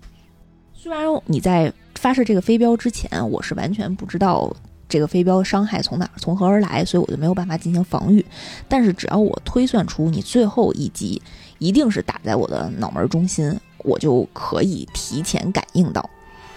[0.75, 4.55] 虽然你在发射这个飞镖之前，我是完全不知道
[4.89, 8.25] 这个飞镖伤害从哪儿从何而来，所以我就没有办法进行防御。
[8.69, 11.21] 但是只要我推算出你最后一击
[11.59, 16.09] 一定是打在我的脑门中心，我就可以提前感应到。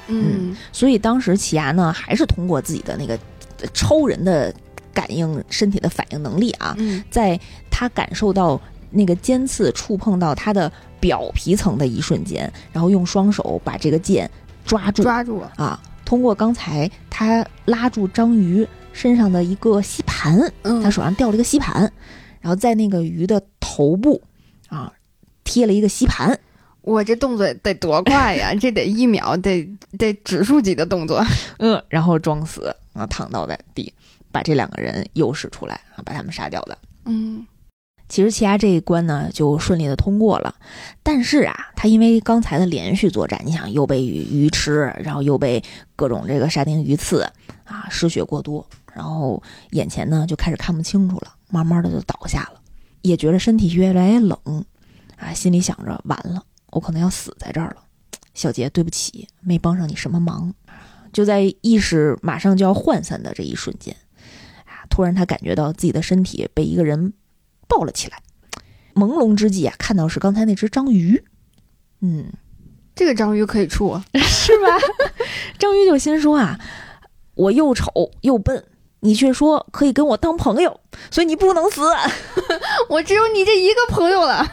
[0.07, 3.17] 嗯所以当时奇牙呢，还是通过自己的那个
[3.61, 4.53] 呃超人的
[4.93, 7.39] 感应身体的反应能力啊，嗯在
[7.71, 14.29] 他感受到那个尖刺触碰到他的表皮层的一瞬间，然后用双手把这个剑
[14.65, 15.51] 抓住抓住了。
[15.57, 21.81] 啊，通过刚才他拉住章鱼身上的一个吸盘，嗯他手上掉了一个吸盘，
[22.41, 24.21] 然后在那个鱼的头部
[24.67, 24.91] 啊
[25.43, 26.37] 贴了一个吸盘，
[26.81, 28.53] 我这动作得多快呀！
[28.59, 29.67] 这得一秒，得
[29.97, 31.23] 得指数级的动作。
[31.59, 33.93] 嗯，然后装死啊躺倒在地，
[34.31, 36.77] 把这两个人诱使出来啊，把他们杀掉的。
[37.05, 37.45] 嗯
[38.09, 40.55] 其实奇亚这一关呢就顺利的通过了，
[41.03, 45.63] 但是啊，他因为刚才的连续作战，你想又被鱼鱼吃，然后又被
[45.95, 47.21] 各种这个沙丁鱼刺
[47.63, 49.41] 啊，失血过多，然后
[49.71, 52.59] 眼前呢就开始看不清楚了，慢慢的就倒下了，
[53.03, 54.37] 也觉得身体越来越冷，
[55.15, 57.83] 啊，心里想着完了，我可能要死在这儿了，
[58.33, 60.51] 小杰，对不起，没帮上你什么忙。
[61.13, 63.95] 就在意识马上就要涣散的这一瞬间，
[64.65, 67.13] 啊，突然他感觉到自己的身体被一个人
[67.69, 68.21] 抱了起来。
[68.95, 71.23] 朦胧之际啊，看到是刚才那只章鱼，
[72.01, 72.25] 嗯，
[72.93, 74.67] 这个章鱼可以处，是吧？
[75.57, 76.59] 章鱼就心说啊，
[77.35, 78.61] 我又丑又笨，
[78.99, 80.77] 你却说可以跟我当朋友，
[81.09, 81.81] 所以你不能死，
[82.89, 84.45] 我只有你这一个朋友了。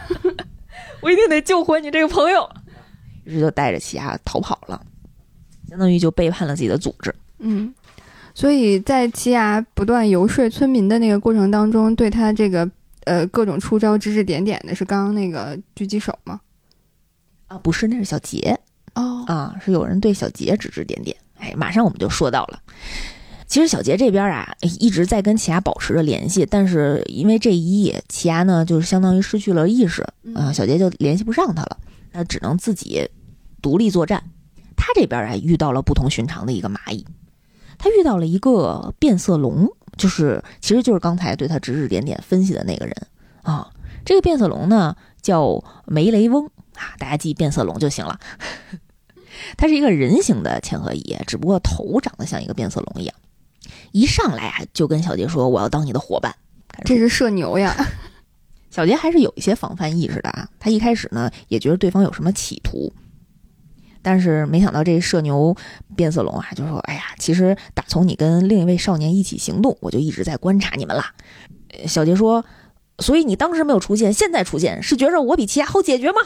[1.03, 2.49] 我一定得救活你这个朋友。
[3.25, 4.81] 于是就带着奇亚逃跑了，
[5.69, 7.13] 相当于就背叛了自己的组织。
[7.39, 7.75] 嗯，
[8.35, 12.69] 所以在奇亚不断游说村民的那个过程当中，对他这个
[13.07, 16.41] 呃各种出招指指点点的是刚刚那个狙击手吗？
[17.49, 18.59] 啊，不是，那是小杰
[18.95, 21.17] 哦，啊，是有人对小杰指指点点。
[21.39, 22.61] 哎，马上我们就说到了。
[23.47, 30.03] 其实小杰这边啊，哎一直在跟奇亚保持着联系，但是因为这一夜，奇亚呢就是相当于失去了意识，
[30.35, 31.79] 啊，小杰就联系不上他了，
[32.13, 33.09] 那只能自己
[33.63, 34.25] 独立作战。
[34.77, 37.07] 他这边啊遇到了不同寻常的一个蚂蚁，
[37.79, 42.95] 他遇到了一个变色龙，就是其实就是刚才对他指指点点分析的那个人
[43.43, 43.71] 啊。
[44.05, 48.21] 这个变色龙呢叫梅雷翁啊，大家记变色龙就行了。
[49.59, 53.15] 它是一个人形的嵌合蚁，只不过头长得像一个变色龙一样。
[53.91, 56.35] 一上来啊就跟小杰说：“我要当你的伙伴。”
[56.85, 57.75] 这是社牛呀。
[58.71, 60.49] 小杰还是有一些防范意识的啊。
[60.61, 62.93] 他一开始呢也觉得对方有什么企图，
[64.09, 65.53] 但是没想到这社牛
[65.97, 71.13] 变色龙啊就说：“哎呀，其实打从你跟另一位少年一起行动，我就一直在观察你们啦。”
[71.77, 72.45] 呃小杰说
[73.03, 76.19] ：“所以你当时没有出现，现在出现，是觉着我比其他好解决吗？”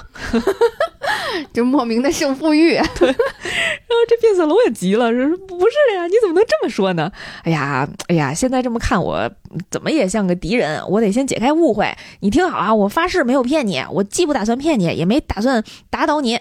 [1.54, 2.74] 就莫名的胜负欲。
[2.76, 7.10] 然后这变色龙也急了，说：“不是呀，你怎么能这么说呢？
[7.44, 9.30] 哎呀，哎呀，现在这么看我，
[9.70, 10.86] 怎么也像个敌人？
[10.86, 11.90] 我得先解开误会。
[12.20, 16.36] 你听好啊，我发誓没有骗你，我既不打算骗你，也没打算打倒你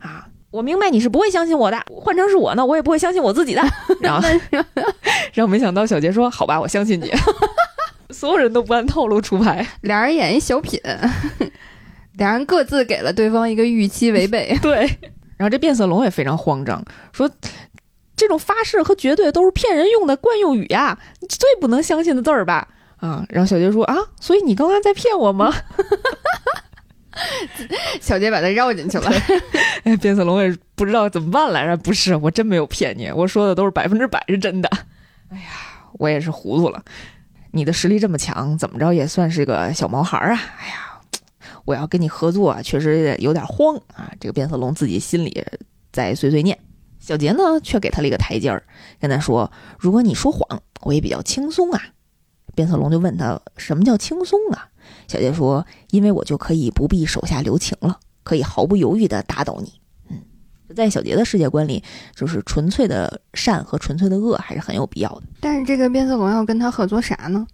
[0.00, 0.26] 啊。
[0.50, 3.62] 我明白你是不会相信我的，换成是我呢，我也不会相信我自己的。
[4.00, 4.28] 然后，
[5.32, 7.12] 然后没想到小杰说：好吧，我相信你。
[8.10, 10.80] 所有人都不按套路出牌，俩人演一小品，
[12.18, 14.58] 俩人各自给了对方一个预期违背。
[14.60, 14.80] 对，
[15.36, 17.30] 然后这变色龙也非常慌张，说
[18.16, 20.98] 这种发誓和绝对都是骗人用的惯用语呀，
[21.28, 22.66] 最不能相信的字儿吧？
[22.96, 25.54] 啊，然后小杰说啊，所以你刚刚在骗我吗？
[28.00, 29.10] 小杰把他绕进去了。
[30.00, 31.76] 变色龙也不知道怎么办来着。
[31.76, 34.68] 不是，我真没有骗你，我说的都是百分之百是真的。
[35.30, 35.44] 哎呀，
[35.94, 36.82] 我也是糊涂了。
[37.52, 40.40] 你的实力这么强，怎么着也算是个小毛孩儿啊！
[40.58, 41.00] 哎呀，
[41.64, 44.12] 我要跟你合作啊，确实有点慌啊。
[44.20, 45.44] 这个变色龙自己心里
[45.92, 46.56] 在碎碎念。
[47.00, 48.62] 小杰呢，却给他了一个台阶儿，
[49.00, 49.50] 跟他说
[49.80, 51.82] ：“如果你说谎，我也比较轻松啊。”
[52.54, 54.68] 变色龙就问他：“什么叫轻松啊？”
[55.10, 59.72] 小杰说：“因为我就可以不必手下留情了，可以毫不犹豫地打倒你。”
[60.08, 60.16] 嗯，
[60.76, 61.82] 在小杰的世界观里，
[62.14, 65.22] 就是纯粹的善和纯粹的恶还是很有必要的。
[65.40, 67.44] 但是这个变色龙要跟他合作啥呢？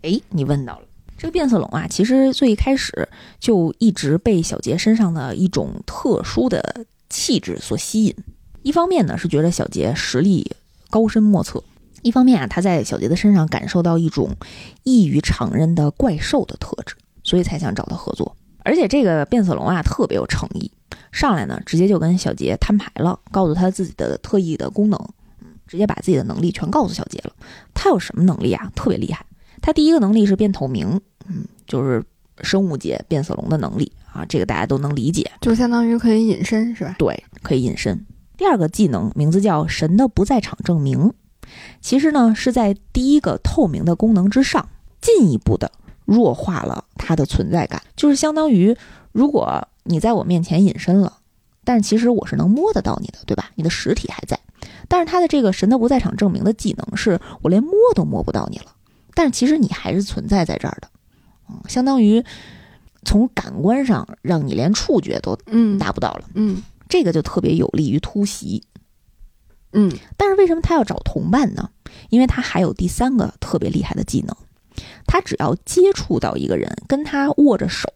[0.00, 0.86] 哎，你问到了，
[1.18, 3.06] 这个变色龙啊，其实最一开始
[3.38, 8.16] 就一直被小杰身上的一种特殊的气质所吸引。
[8.62, 10.50] 一方面呢，是觉得小杰实力
[10.88, 11.60] 高深莫测；
[12.00, 14.34] 一方面啊，他在小杰的身上感受到一种
[14.82, 18.36] 异于常人的怪兽的特质，所以才想找他合作。
[18.64, 20.70] 而且这个变色龙啊，特别有诚意，
[21.10, 24.98] 上来呢，直接就跟小杰摊牌了，告诉他自己的特异的功能，
[25.40, 27.32] 嗯，直接把自己的能力全告诉小杰了。
[27.74, 28.70] 他有什么能力啊？
[28.76, 29.26] 特别厉害。
[29.60, 32.02] 他第一个能力是变透明，嗯，就是
[32.42, 36.94] 生物界变色龙的能力啊，这个大家都能理解，就相当于可以隐身，是吧？
[36.98, 38.06] 对，可以隐身。
[38.36, 41.12] 第二个技能名字叫“神的不在场证明”，
[41.80, 44.68] 其实呢是在第一个透明的功能之上，
[45.00, 45.70] 进一步的
[46.04, 47.82] 弱化了它的存在感。
[47.96, 48.76] 就是相当于，
[49.12, 51.18] 如果你在我面前隐身了，
[51.64, 53.50] 但是其实我是能摸得到你的，对吧？
[53.54, 54.38] 你的实体还在。
[54.88, 58.74] 但是他的这个“神的不在场证明”的技能，是我连摸都摸不到你了，
[59.14, 60.88] 但是其实你还是存在在这儿的。
[61.48, 62.24] 嗯，相当于
[63.04, 66.24] 从感官上让你连触觉都嗯达不到了。
[66.34, 68.62] 嗯这个就特别有利于突袭。
[69.72, 71.70] 嗯，但是为什么他要找同伴呢？
[72.10, 74.36] 因为他还有第三个特别厉害的技能，
[75.06, 77.88] 他只要接触到一个人，跟他握着手，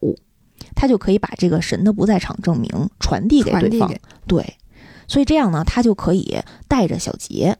[0.74, 2.70] 他就可以把这个神的不在场证明
[3.00, 3.92] 传递给对方。
[4.26, 4.56] 对，
[5.06, 7.56] 所以这样呢，他就可以带着小杰，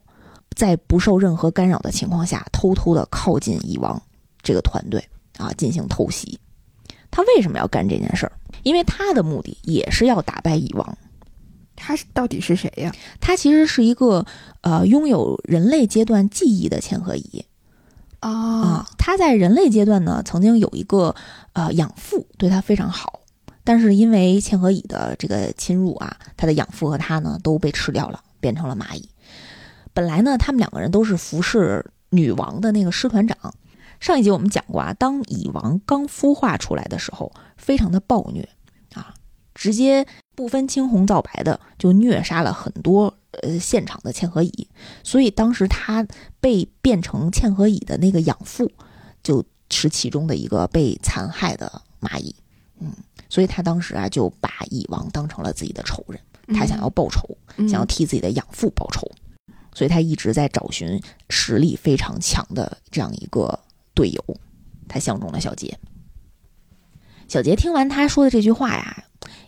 [0.54, 4.00] 在不受任何干扰的情况下，偷偷的靠近蚁王
[4.42, 5.02] 这个团队
[5.38, 6.38] 啊，进行偷袭。
[7.10, 8.32] 他为什么要干这件事儿？
[8.62, 10.98] 因为他的目的也是要打败蚁王。
[11.78, 12.94] 他是到底是谁呀？
[13.20, 14.24] 他其实是一个
[14.62, 17.44] 呃拥有人类阶段记忆的嵌合蚁
[18.30, 18.86] 啊啊。
[18.98, 21.14] 它在人类阶段呢，曾经有一个
[21.52, 23.20] 呃养父对它非常好，
[23.64, 29.08] 但是因为嵌合蚁的这个侵入啊，它的养父和它呢都被吃掉了，变成了蚂蚁。
[29.94, 33.36] 本来呢，他们两个人都是服侍女王的那个师团长。
[33.98, 38.46] 上一集我们讲过啊，当蚁王刚孵化出来的时候，非常的暴虐
[38.92, 39.14] 啊，
[39.54, 40.06] 直接
[40.36, 43.12] 不分青红皂白的就虐杀了很多
[43.42, 44.68] 呃现场的嵌合蚁，
[45.02, 46.06] 所以当时他
[46.38, 48.70] 被变成嵌合蚁的那个养父，
[49.22, 52.32] 就是其中的一个被残害的蚂蚁，
[52.78, 52.92] 嗯，
[53.28, 56.20] 所以他当时啊就把蚁王当成了自己的仇人，
[56.56, 57.66] 他想要报仇，嗯。
[57.68, 59.10] 想要替自己的养父报仇，
[59.74, 63.58] 所以他一直在找寻实力非常强的这样一个
[63.94, 64.22] 队友，
[64.86, 65.76] 他相中了小杰。
[67.28, 69.04] 小杰听完他说的这句话呀，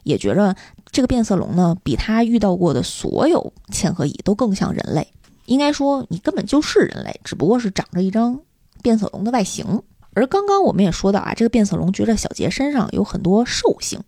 [0.09, 0.57] 也觉着
[0.91, 5.07] 这个变色龙呢，比他遇到过的所有嵌合蚁都更像人类。
[5.45, 8.41] 应该说，你根本就是人类，只不过是长着一张
[8.83, 9.83] 变色龙的外形。
[10.15, 14.01] 而刚刚我们也说到啊，这个变色龙觉着小杰身上有很多兽性。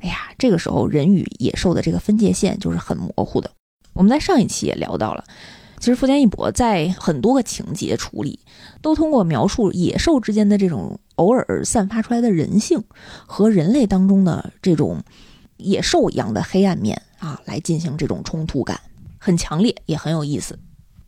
[0.00, 3.50] 哎呀，这个时候人与野兽的这个分界线就是很模糊的。
[3.92, 5.24] 我们在上一期也聊到了，
[5.78, 8.40] 其实富坚义博在很多个情节处理，
[8.80, 12.82] 都通过描述野兽之间的这种偶尔散发出来的人性
[13.26, 15.02] 和人类当中的这种
[15.58, 18.80] 野兽一样的黑暗面啊，来进行这种冲突感，
[19.18, 20.58] 很强烈，也很有意思。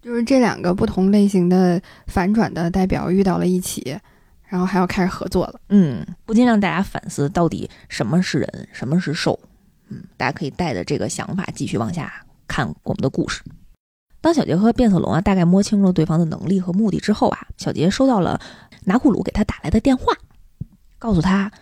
[0.02, 3.98] 就是这两个不同类型的反转的代表遇到了一起，
[4.46, 5.58] 然后还要开始合作了。
[5.70, 9.40] 嗯，不禁让大家反思到底什么是人，什么是兽。
[9.88, 12.12] 嗯，大家可以带着这个想法继续往下
[12.46, 13.42] 看我们的故事。
[14.22, 18.40] 当小杰和变色龙啊大概摸清楚了对方的能力和目的之后啊，小杰收到了
[18.84, 20.16] 拿库鲁给他打来的电话，
[20.98, 21.52] 告诉他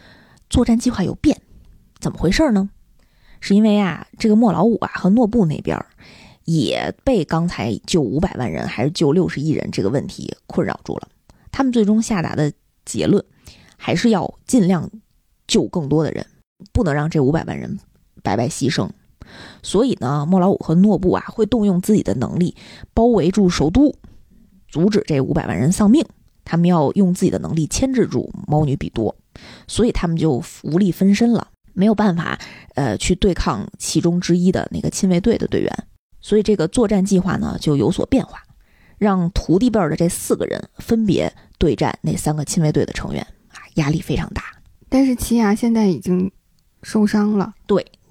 [0.48, 1.40] 作战计划有变。
[1.98, 2.70] 怎么回事呢？
[3.40, 5.82] 是因为啊，这个莫老五啊和诺布那边
[6.44, 11.08] 也被刚才救五百万人还是救六十亿人这个问题困扰住了。
[11.50, 12.52] 他们最终下达的
[12.84, 13.24] 结论
[13.76, 14.90] 还是要尽量
[15.46, 16.26] 救更多的人，
[16.72, 17.78] 不能让这五百万人
[18.22, 18.90] 白白牺牲。
[19.62, 22.54] 所以呢，莫老五和诺布啊会动用自己的能力
[22.94, 23.94] 包围住首都，
[24.68, 26.04] 阻止这五百万人丧命。
[26.42, 29.14] 他们要用自己的能力牵制住猫女比多，
[29.68, 32.36] 所以他们就无力分身了，没有办法
[32.74, 35.72] 呃去对抗其中之一的那个亲卫队的队员。
[36.20, 38.42] 所以这个作战计划呢就有所变化，
[38.98, 44.42] 让徒弟辈儿的这四个人分别对战那三个亲卫队的成员啊，压力非常大。
[44.88, 46.28] 但是奇亚现在已经
[46.82, 47.54] 受伤了，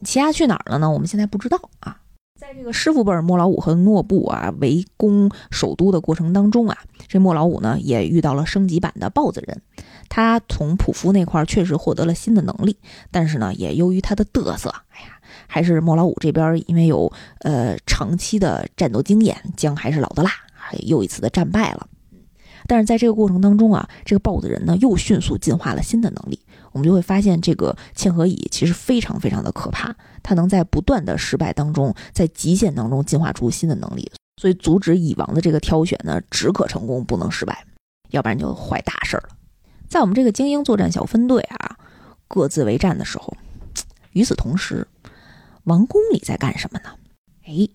[0.04, 0.90] 奇亚去哪儿了呢？
[0.90, 1.98] 我们现在不知道啊。
[2.40, 6.78] 在这个师傅辈儿莫老五和诺布啊围攻首都的过程当中啊，
[7.08, 9.62] 这莫老五呢也遇到了升级版的豹子人。
[10.08, 12.78] 他从普夫那块确实获得了新的能力，
[13.12, 20.32] 但是呢，也由于他的嘚瑟，哎呀，还是莫老五这边因为有呃长期的战斗经验，姜还是老的辣，
[20.86, 21.88] 又一次的战败了。
[22.68, 26.40] 但是在这个过程当中啊，这个豹子人呢又迅速进化了新的能力，
[26.72, 37.66] 我们就会发现这个嵌合蚁其实非常非常的可怕，它能在不断的失败当中，在极限当中进化出新的能力，所以阻止蚁王的这个挑选呢，只可成功不能失败，
[38.12, 39.30] 要不然就坏大事儿了。
[39.88, 41.78] 在我们这个精英作战小分队啊，
[42.28, 43.36] 各自为战的时候，
[44.12, 44.88] 与此同时，
[45.64, 46.92] 王宫里在干什么呢？
[47.46, 47.68] 哎，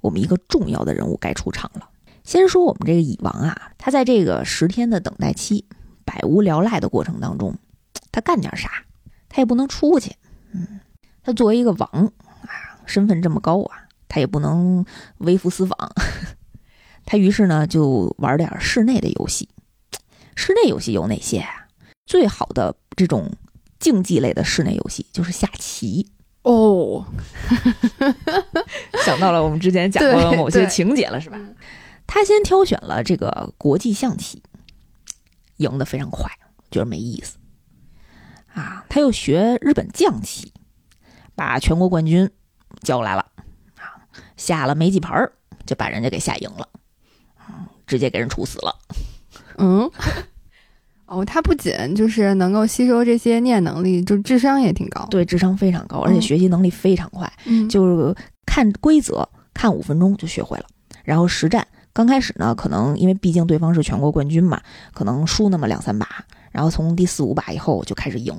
[0.00, 1.90] 我们一个重要的人物该出场了。
[2.24, 5.66] 先说我们这个蚁王啊，他在这个十天的等待期，
[6.04, 7.54] 百无聊赖的过程当中，
[8.12, 8.84] 他干点啥？
[9.28, 10.14] 他也不能出去。
[10.52, 10.80] 嗯，
[11.22, 11.88] 他作为一个王
[12.42, 14.84] 啊，身份这么高啊，他也不能
[15.18, 15.76] 微服私访。
[17.06, 19.48] 他于是呢，就玩点室内的游戏。
[20.34, 21.66] 室内游戏有哪些啊？
[22.06, 23.32] 最好的这种
[23.78, 26.08] 竞技类的室内游戏就是下棋
[26.42, 27.06] 哦。
[29.04, 31.38] 想到了我们之前讲过的某些情节了，是吧？
[32.06, 34.42] 他先挑选了这个国际象棋，
[35.58, 36.28] 赢得非常快，
[36.70, 37.38] 觉得没意思
[38.54, 38.84] 啊。
[38.88, 40.52] 他又学日本将棋，
[41.34, 42.30] 把全国冠军
[42.82, 43.26] 叫来了
[43.76, 44.02] 啊，
[44.36, 45.32] 下了没几盘儿
[45.66, 46.68] 就把人家给下赢了，
[47.86, 48.74] 直接给人处死了。
[49.58, 49.90] 嗯。
[51.06, 55.04] 哦，他不仅就是能够吸收这些念能力，就智商也挺高。
[55.10, 57.28] 对，智商非常高，而且学习能力非常快。
[57.46, 58.14] 嗯，就是
[58.46, 60.66] 看规则，看五分钟就学会了。
[61.02, 64.62] 然后实战，刚开始呢，可能因为毕竟对方是全国冠军嘛，
[64.94, 66.06] 可能输那么两三把。
[66.50, 68.34] 然后从第四五把以后就开始赢，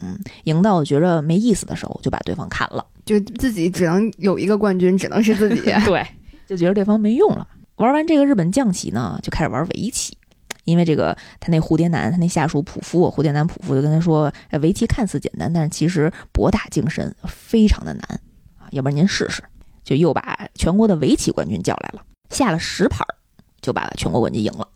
[0.00, 2.84] 嗯，赢到觉着没意思的时候，就把对方砍了。
[3.04, 5.62] 就自己只能有一个冠军，只能是自己。
[5.86, 6.06] 对，
[6.46, 7.46] 就觉得对方没用了。
[7.76, 10.16] 玩完这个日本将棋呢，就开始玩围棋。
[10.64, 18.20] 因为这个，他那蝴蝶男，他那下属普夫，蝴蝶男普夫就跟他说：“围棋看似简单，但是其实博大精深，非常的难
[18.58, 18.66] 啊！
[18.72, 19.40] 要不然您试试。”
[19.84, 23.06] 就又把全国的围棋冠军叫来了，下了十盘，
[23.60, 24.66] 就把全国冠军赢了。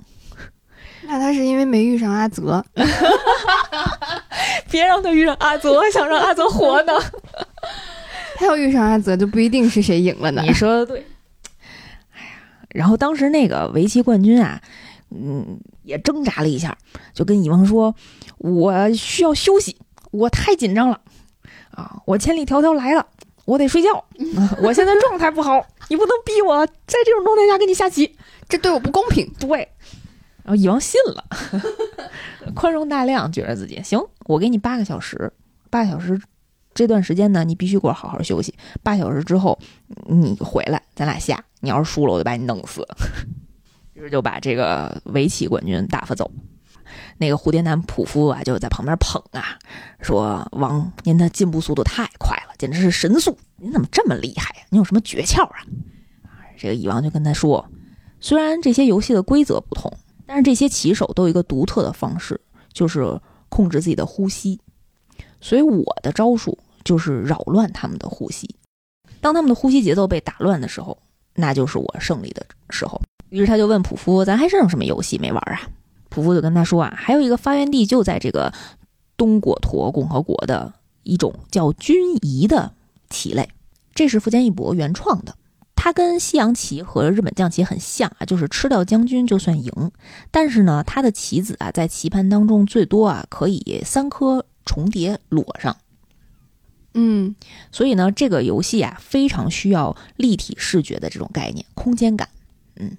[1.11, 2.65] 那他是因为没遇上阿泽，
[4.71, 6.93] 别让他遇上阿泽，想让阿泽活呢。
[8.39, 10.43] 他要遇上阿泽，就不一定是谁赢了呢。
[10.47, 11.05] 你说的对。
[12.13, 12.31] 哎呀，
[12.69, 14.61] 然后当时那个围棋冠军啊。
[15.13, 16.79] 嗯，也挣扎了一下，
[17.13, 17.93] 就跟蚁王说
[18.39, 19.77] ：“我需要休息，
[20.13, 21.01] 我太紧张了
[21.73, 21.97] 啊！
[22.07, 23.05] 我千里迢迢来了，
[23.45, 24.05] 我得睡觉。
[24.63, 28.15] 我现在状态不好，你不能逼我在这种状态下跟你下棋，
[28.49, 29.69] 这对我不公平。”对，
[30.45, 31.25] 然后蚁王信了，
[32.55, 35.33] 宽容大量，觉得自己行，我给你八个小时，
[35.71, 36.21] 八个小时
[36.75, 38.55] 这段时间呢，你必须给我好好休息。
[38.83, 39.59] 八小时之后
[40.09, 41.45] 你回来，咱俩下。
[41.61, 42.87] 你要是输了，我就把你弄死。
[43.93, 46.31] 于是就把这个围棋冠军打发走，
[47.19, 49.59] 那个蝴蝶男普夫啊就在旁边捧啊，
[50.01, 53.37] 说：“王，您的进步速度太快了，简直是神速！
[53.57, 54.67] 您怎么这么厉害呀？
[54.71, 55.57] 你有什么诀窍啊？”
[56.57, 57.69] 这个蚁王就跟他说
[58.21, 59.93] ：“虽然这些游戏的规则不同，
[60.33, 62.41] 但是这些棋手都有一个独特的方式，
[62.73, 64.61] 就是控制自己的呼吸。
[65.41, 68.49] 所以我的招数就是扰乱他们的呼吸。
[69.21, 70.97] 当他们的呼吸节奏被打乱的时候，
[71.35, 75.69] 那就是我胜利的时候。”于是他就问普夫：“咱还剩什么游戏没玩啊？”
[76.09, 78.53] 普夫就跟他说：“啊，还有一个发源地就在这个
[79.17, 80.73] 东果陀共和国的
[81.03, 82.73] 一种叫军仪的
[83.09, 83.51] 棋类，
[83.97, 85.35] 这是富坚义博原创的。
[85.83, 89.73] 它跟西洋棋和日本将棋很像啊，就是吃掉将军就算赢。
[90.31, 95.75] 但是呢，它的棋子啊，在棋盘当中最多啊可以三颗重叠摞上。
[96.93, 97.35] 嗯，
[97.73, 102.29] 所以呢，这个游戏啊非常需要立体视觉的这种概念，空间感。
[102.77, 102.99] 嗯。”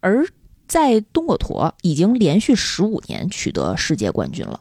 [0.00, 0.26] 而
[0.66, 4.60] 在东果陀已经连续十五年取得世界冠军了，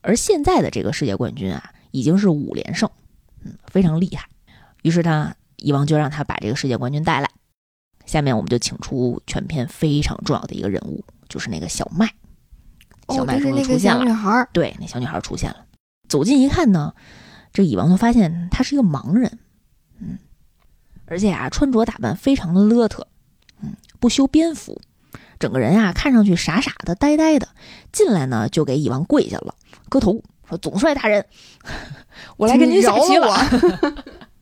[0.00, 2.90] 而现在的这个世界冠军啊，已经是五连胜，
[3.44, 4.26] 嗯，非常厉害。
[4.80, 7.30] 于是他蚁王就让他把这个世界冠军带来。
[8.04, 12.12] 下面我们就请出全片非常重要的一个人物，就是那个小麦。
[13.08, 15.64] 小麦终于出现了，女孩对，那小女孩出现了。
[16.06, 16.94] 走近一看呢，
[17.50, 19.38] 这蚁王就发现她是一个盲人，
[20.00, 20.18] 嗯，
[21.06, 23.02] 而且啊，穿着打扮非常的邋遢。
[23.62, 24.78] 嗯不修边幅，
[25.38, 27.48] 整个人啊看上去傻傻的、呆呆的。
[27.90, 29.54] 进来呢，就给蚁王跪下了，
[29.88, 31.24] 磕头说：“总帅大人，
[32.36, 33.34] 我来跟您下棋了。”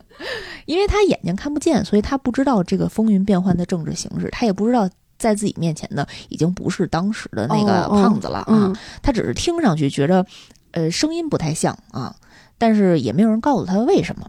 [0.66, 8.72] 因为他眼睛看不见，所以他不知道这个风云变幻的政治形势，他也不知道在自己面前的已经不是当时的那个胖子了啊。
[9.02, 10.24] 他只是听上去觉着，
[10.72, 12.14] 呃，声音不太像啊，
[12.58, 14.28] 但是也没有人告诉他为什么。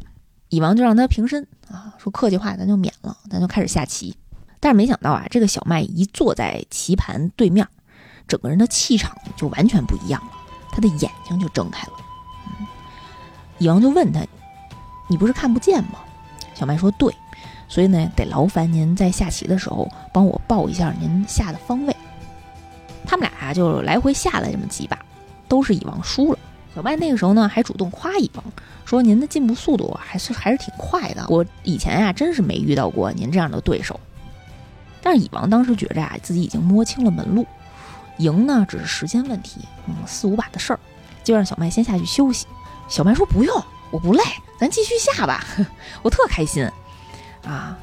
[0.50, 4.16] 蚁王就让他平身啊，说客气话咱就免了，咱就开始下棋。
[4.60, 7.68] 但是没想到啊，这个小麦一坐在棋盘对面，
[8.28, 10.32] 整个人的气场就完全不一样了，
[10.72, 11.94] 他的眼睛就睁开了。
[12.48, 12.68] 嗯，
[13.58, 14.22] 蚁王就问他
[15.08, 16.00] ：“你不是看不见吗？”
[16.54, 17.14] 小麦说：“对，
[17.68, 21.96] 所以呢，得劳烦您在下棋的时候帮我报一下您下的方位。”
[23.06, 24.98] 他们俩啊就来回下了这么几把，
[25.48, 26.40] 都是蚁王输了。
[26.74, 28.44] 小麦那个时候呢，还主动夸蚁王，
[28.86, 34.00] 说：“您的进步速度还是还是挺快的，我以前呀真是没遇到过您这样的对手。”
[35.02, 37.46] 但是蚁王当时觉着啊，自己已经摸清了门路，
[38.18, 40.80] 赢呢只是时间问题，嗯，四五把的事儿，
[41.24, 42.48] 就让小麦先下去休息。
[42.88, 44.24] 小麦说：“不用，我不累，
[44.64, 45.44] 咱继续下吧，
[46.02, 46.66] 我特开心
[47.46, 47.78] 啊。”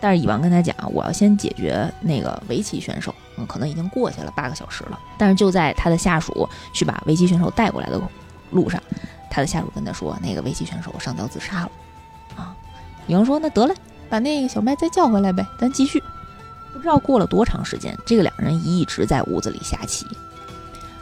[0.00, 8.00] 但是蚁王跟他讲：“我要先解决那个围棋选手，嗯，可能已经过去了八个小时了。”但是就在他的下属去把围棋选手带过来的
[8.50, 8.82] 路上，
[9.30, 11.70] 他的下属跟他说：“那个围棋选手上吊自杀了。”
[12.36, 12.54] 啊，
[13.06, 13.74] 蚁王说：“那得嘞，
[14.10, 16.02] 把那个小麦再叫回来呗，咱继续。”
[16.74, 20.04] 不知道过了多长时间，这个两人一直在屋子里下棋，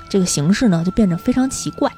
[0.09, 1.91] 这个形势呢就变得非常奇怪。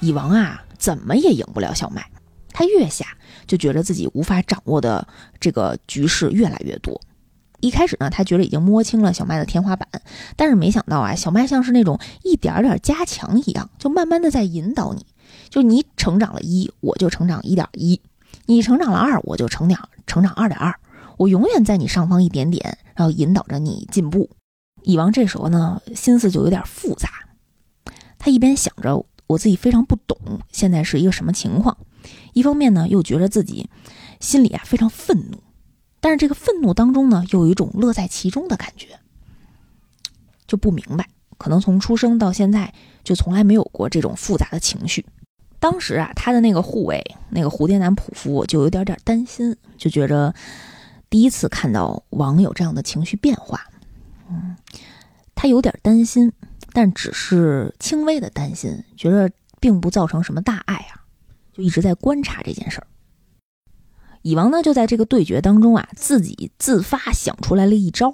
[0.00, 2.06] 蚁王啊，怎么也赢不了小麦，
[2.52, 3.06] 他越下
[3.46, 5.08] 就觉得自己无法掌握的
[5.40, 7.00] 这个局势越来越多。
[7.60, 9.88] 一开始呢，他觉得已经摸清了小麦的天花板，
[10.36, 15.06] 但是没想到啊，小麦像是那种一点点加强一样，就慢慢的在引导你，
[15.48, 17.98] 就你成长了一，我就成长一点一；
[18.44, 20.78] 你成长了二，我就成长成长二点二。
[21.16, 24.28] 我永远在你上方一点点，然后引导着你进步。
[24.82, 27.08] 蚁王这时候呢，心思就有点复杂。
[28.18, 30.16] 他一边想着我自己非常不懂
[30.50, 31.76] 现在是一个什么情况，
[32.32, 33.68] 一方面呢又觉得自己
[34.20, 35.38] 心里啊非常愤怒，
[36.00, 38.98] 但是这个愤怒当中呢又有一种乐在其中的感觉，
[40.46, 41.08] 就不明白，
[41.38, 42.72] 可能从出生到现在
[43.02, 45.04] 就从来没有过这种复杂的情绪。
[45.58, 50.34] 当时啊，他的那个护卫那个蝴蝶男仆夫就有点点担心，就觉着。
[51.10, 53.68] 第一次看到王有这样的情绪变化，
[54.28, 54.56] 嗯，
[55.32, 56.32] 他有点担心，
[56.74, 61.06] 但只是轻微的担心，觉得并不造成什么大碍啊，
[61.52, 62.86] 就一直在观察这件事儿。
[64.22, 68.12] 蚁王呢，就在这个对决当中啊，自己自发想出来了一招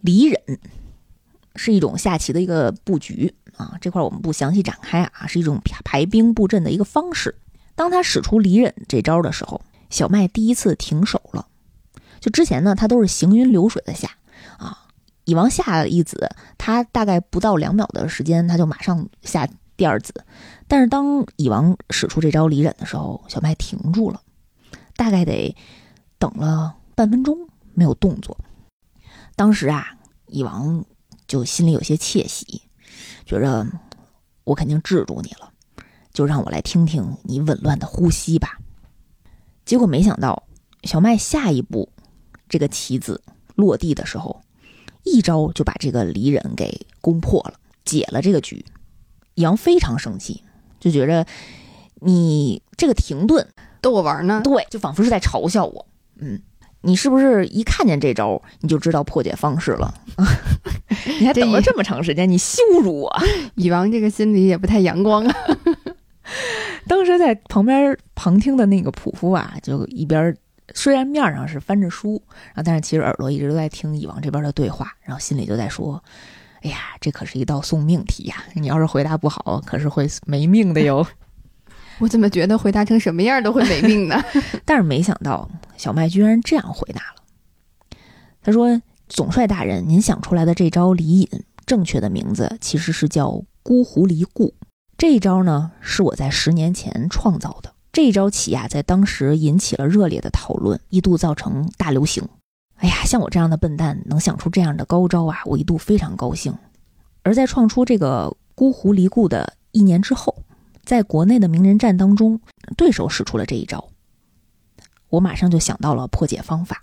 [0.00, 0.60] 离忍，
[1.56, 7.34] 是一种下棋的一个布局啊，这块我们不详细展开啊，是一种排兵布阵的一个方式。
[7.74, 11.46] 当他使出离忍这招的时候，小麦第一次停手了。
[12.20, 14.10] 就之前呢，他都是行云流水的下，
[15.24, 20.12] 蚁王下一子，他大概不到两秒的时间，他就马上下第二子。
[20.68, 24.20] 但是当蚁王使出这招离忍的时候，小麦停住了，
[24.96, 25.54] 大概得
[26.18, 27.36] 等了半分钟
[27.72, 28.36] 没有动作。
[29.36, 29.96] 当时啊，
[30.26, 30.84] 蚁王
[31.26, 32.62] 就心里有些窃喜，
[33.24, 33.66] 觉着
[34.44, 35.50] 我肯定制住你了，
[36.12, 38.58] 就让我来听听你紊乱的呼吸吧。
[39.64, 40.44] 结果没想到，
[40.82, 41.88] 小麦下一步。
[42.46, 43.20] 这个棋子
[43.56, 44.40] 落地的时候，
[45.04, 48.64] 一招就把这个离人给攻破了，解了这个局。
[49.36, 50.42] 杨非常生气，
[50.80, 51.26] 就觉着
[52.00, 53.46] 你这个停顿
[53.80, 55.86] 逗我玩呢，对，就仿佛是在嘲笑我。
[56.18, 56.40] 嗯，
[56.82, 59.92] 你是不是一看见这招你就知道破解方式了？
[61.20, 63.22] 你还等了这么长时间，你羞辱我！
[63.56, 65.34] 蚁王这个心里也不太阳光啊。
[66.86, 70.36] 当时在旁边旁听的那个仆夫啊，就一边。
[70.72, 76.02] 虽然面上是翻着书，然后但是其实耳朵一直都在听蚁王这边的对话，然后心里就在说
[76.62, 78.36] ：“哎呀，这可是一道送命题呀！
[78.54, 81.06] 你要是回答不好，可是会没命的哟。
[82.00, 84.20] ”我怎么觉得回答成什么样都会没命呢？
[84.64, 87.98] 但是没想到小麦居然这样回答了。
[88.42, 91.28] 他说：“总帅大人，您想出来的这招离隐，
[91.66, 94.54] 正确的名字其实是叫孤狐离故。
[94.96, 102.28] 这一招呢，是我在十年前创造的。”这一招棋呀，在当时引起了热烈的讨论，一度造成大流行。
[102.78, 106.52] 哎呀，像我这样的笨蛋能想出这样的高招啊，我一度非常高兴。
[107.22, 110.42] 而在创出这个孤狐离故的一年之后，
[110.84, 112.40] 在国内的名人战当中，
[112.76, 113.88] 对手使出了这一招，
[115.08, 116.82] 我马上就想到了破解方法。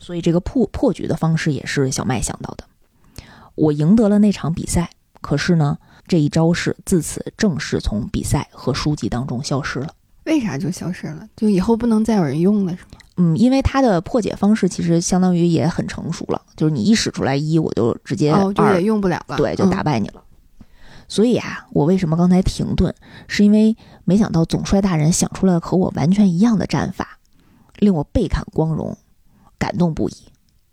[0.00, 2.64] 所以这个破破局的方式也是小麦想到的。
[3.54, 4.90] 我赢得了那场比赛，
[5.20, 5.78] 可是呢，
[6.08, 9.94] 这一招式自此正式从比赛和书籍当中消失了。
[10.30, 11.28] 为啥就消失了？
[11.36, 12.98] 就以后不能再有人用了，是吗？
[13.16, 20.22] 嗯，因为它的破解方式其实相当于也很成熟了，就是你一使出来一，我就直接二也用不了了，对，就打败你了。
[21.08, 22.94] 所以啊，我为什么刚才停顿，
[23.26, 27.18] 是因为没想到总帅大人想出了和我完全一样的战法，
[27.80, 28.96] 令我倍感光荣，
[29.58, 30.14] 感动不已，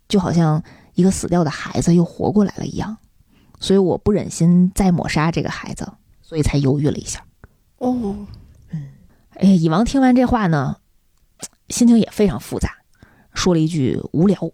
[0.08, 2.96] 就好像一个死掉的孩子又活过来了一样。
[3.60, 5.92] 所以我不忍心再抹杀这个孩子，
[6.22, 7.26] 所以才犹豫了一下。
[7.80, 8.16] 哦。
[9.38, 10.78] 哎，蚁王听完这话呢，
[11.70, 12.78] 心情也非常复杂，
[13.36, 14.52] 说了一句“无聊”，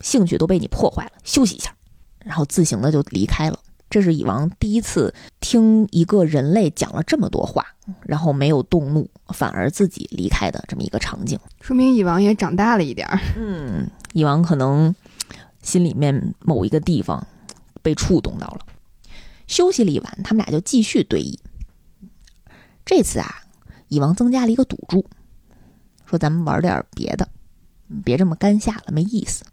[0.00, 1.72] 兴趣都被你破坏了，休息一下，
[2.24, 3.60] 然后自行的就离开了。
[3.88, 7.64] 这是蚁王第一次听一个人类讲了这么多话，
[8.04, 11.38] 然后没有动怒，反而自己离开的这么一个场景。
[11.60, 13.20] 说明蚁王也长大了一点儿。
[13.38, 14.92] 嗯，蚁王可能
[15.62, 17.24] 心里面某一个地方
[17.82, 18.66] 被触动到了。
[19.46, 21.38] 休息了一晚，他们俩就继续对弈。
[22.84, 23.44] 这次啊，
[23.92, 25.04] 蚁王增加了一个赌注，
[26.06, 27.28] 说咱们玩点别的，
[28.02, 29.44] 别这么干下了，没意思。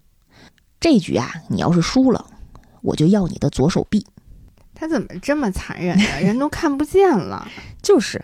[0.80, 2.26] 这局啊，你要是输了，
[2.82, 4.08] 我就要你的左手臂。
[4.74, 6.04] 他怎么这么残忍呢？
[6.22, 7.50] 人都看不见了。
[7.84, 8.24] 就是，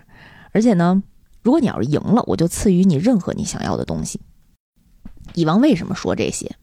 [0.54, 1.04] 而且呢，
[1.42, 4.22] 如果你要是赢了，我就赐予你任何你想要的东西。
[5.34, 6.56] 蚁王为什么说这些？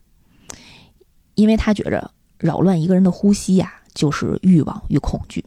[1.35, 5.45] 因为他觉着扰乱一个人的呼吸呀、就是欲望与恐惧。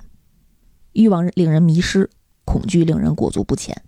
[0.92, 2.08] 欲望令人迷失，
[2.44, 3.82] 恐惧令人裹足不前，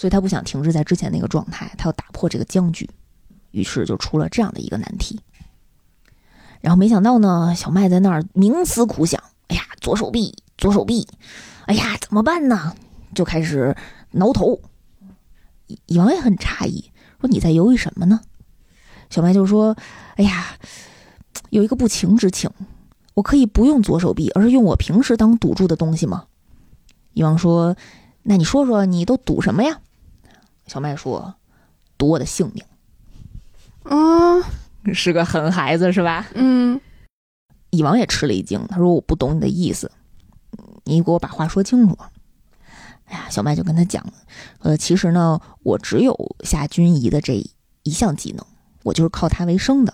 [0.00, 2.88] 所以他不想停滞在之前那个状态，他要打破这个僵局，
[3.50, 5.20] 于是就出了这样的一个难题。
[6.62, 11.06] 然后没想到呢，小麦在那儿冥思苦想，哎呀，左手臂，左手臂，
[11.66, 12.74] 哎呀，怎么办呢？
[13.14, 13.76] 就开始
[14.12, 14.58] 挠头。
[15.84, 16.90] 蚁王也很诧异，
[17.20, 18.22] 说：“你在犹豫什么呢？”
[19.10, 19.76] 小麦就说
[20.16, 20.56] ：“哎呀，
[21.50, 22.50] 有一个不情之请，
[23.12, 26.24] 我可以不用左手臂，而是用我平时当赌注的东西吗？”
[27.12, 27.76] 蚁王说
[28.24, 29.78] ：“那你说说，你都赌什么呀？”
[30.70, 31.34] 小麦说
[31.98, 32.64] ：“赌我的性命。
[33.82, 34.40] 嗯”
[34.94, 36.28] 是个狠孩子是吧？
[36.32, 36.80] 嗯，
[37.70, 39.90] 蚁王也吃了一惊，他说：“我不懂你的意思，
[40.84, 41.98] 你给我把话说清楚。”
[43.06, 44.12] 哎呀，小麦就跟他讲，
[44.60, 47.44] 呃，其实呢，我只有下军仪的这
[47.82, 48.46] 一项技能，
[48.84, 49.92] 我就是靠它为生的。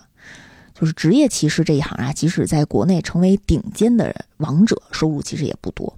[0.75, 5.97] 就是职业骑士这一行啊，即使在国内成为顶尖的王者，收入其实也不多。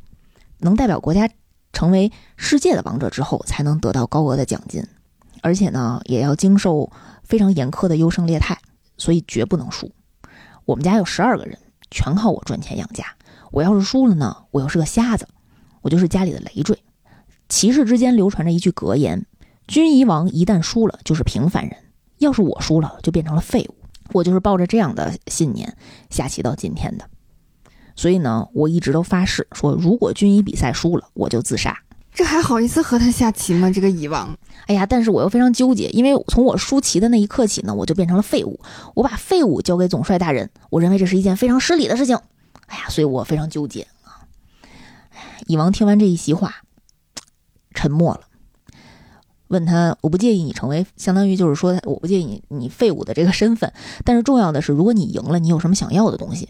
[0.60, 1.30] 能代表国家
[1.72, 4.84] 成为世界的王者之后，才能得到高额的奖金，
[5.42, 6.92] 而且呢，也要经受
[7.24, 8.58] 非常严苛的优胜劣汰，
[8.98, 9.92] 所以绝不能输。
[10.66, 11.58] 我们家有十二个人，
[11.90, 13.06] 全靠我赚钱养家。
[13.52, 15.28] 我要是输了呢，我又是个瞎子，
[15.82, 16.78] 我就是家里的累赘。
[17.48, 19.26] 骑士之间流传着一句格言：
[19.68, 21.76] 军仪王一旦输了就是平凡人，
[22.20, 23.76] 要是我输了就变成了废物。
[24.12, 25.76] 我就是抱着这样的信念
[26.10, 27.10] 下棋到今天的。
[28.00, 31.78] 所以呢，我一直都发誓说，如果军医比赛输了，我就自杀。
[32.14, 33.70] 这还好意思和他下棋吗？
[33.70, 34.34] 这个蚁王，
[34.68, 38.58] 哎呀，但是我又非常纠结，因为从我输棋的那一刻起呢，我就变成了废物。
[38.96, 42.18] 我把废物交给总帅大人，我认为这是一件非常失礼的事情。
[42.68, 44.24] 哎呀，所以我非常纠结啊。
[45.48, 46.56] 蚁王听完这一席话，
[47.74, 48.22] 沉默了，
[49.50, 53.74] 问他：“我不介意你成为，相当于就是说，我不介意你你废物的这个身份，
[54.06, 56.48] 但是重要的是，如果你赢了，你有什么想要的东西？”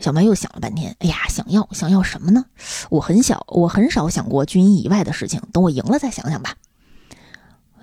[0.00, 2.46] 小麦又想了半天，哎呀，想要想要什么呢？
[2.88, 6.54] 我很小，我很少想过军医以外的事情，等我赢了再想想吧。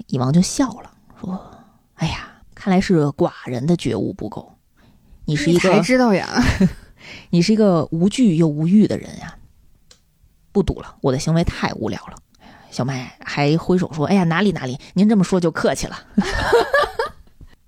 [0.08, 1.40] 蚁王就笑了，说
[1.96, 4.56] ：“哎呀，看来是寡人的觉悟不够，
[5.26, 6.44] 你是一才个知道呀。
[7.30, 9.38] 你是一个无惧又无欲的人呀。
[10.52, 12.18] 不赌了，我的行为太无聊了。”
[12.72, 15.98] 小麦还挥手说：“哎呀，哪里哪里，您这么说就客气了。”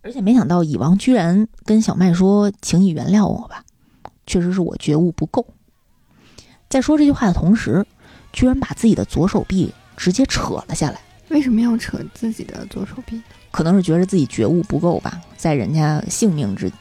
[0.01, 3.63] 而且没想到蚁王居然跟小麦说：“请你原谅我吧。”
[4.29, 5.43] 确实是我觉悟不够。
[6.69, 7.83] 在说这句话的同时，
[8.31, 13.19] 居然把自己的左手臂直接扯了下来，为什么要扯自己的左手臂？
[13.49, 16.71] 可能是觉得自己觉悟不够吧，在人家性命之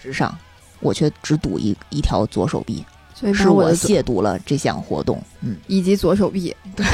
[0.00, 0.32] 之上，
[0.78, 5.20] 我却只赌一一条左手臂，所以我亵渎了这项活动。
[5.40, 6.86] 嗯，以及左手臂，对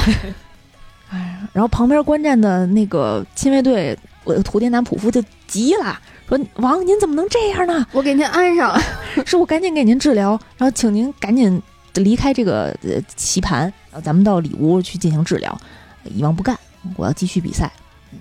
[1.11, 5.99] 哎，然后旁边观战的那个亲卫队，我的图典男普夫就急了，
[6.29, 7.85] 说：“王，您怎么能这样呢？
[7.91, 8.79] 我给您安上。
[9.25, 11.61] 是我赶紧给您治疗，然后请您赶紧
[11.95, 13.61] 离开这个呃棋盘，
[13.91, 15.59] 然后咱们到里屋去进行治疗。
[16.05, 16.57] 以王不干，
[16.95, 17.71] 我要继续比赛。
[18.13, 18.19] 嗯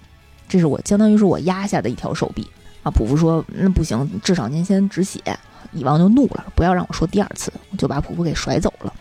[0.48, 2.44] 这是我相当于是我压下的一条手臂
[2.82, 2.90] 啊。
[2.90, 5.20] 普夫说那不行，至少您先止血。
[5.72, 8.94] 以王就怒了，不要让我说第二次，就把普夫给甩走了。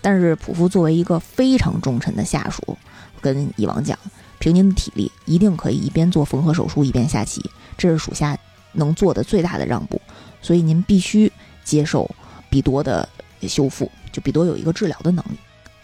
[0.00, 2.78] 但是普夫作为一个非常忠诚的下属，
[3.20, 3.98] 跟以王讲，
[4.42, 7.40] 凭您的体力，一定可以一边做缝合手术一边下棋，
[7.78, 8.36] 这是属下
[8.72, 10.02] 能做的最大的让步。
[10.40, 11.30] 所以您必须
[11.62, 12.10] 接受
[12.50, 13.08] 比多的
[13.42, 15.38] 修复，就比多有一个治疗的能力。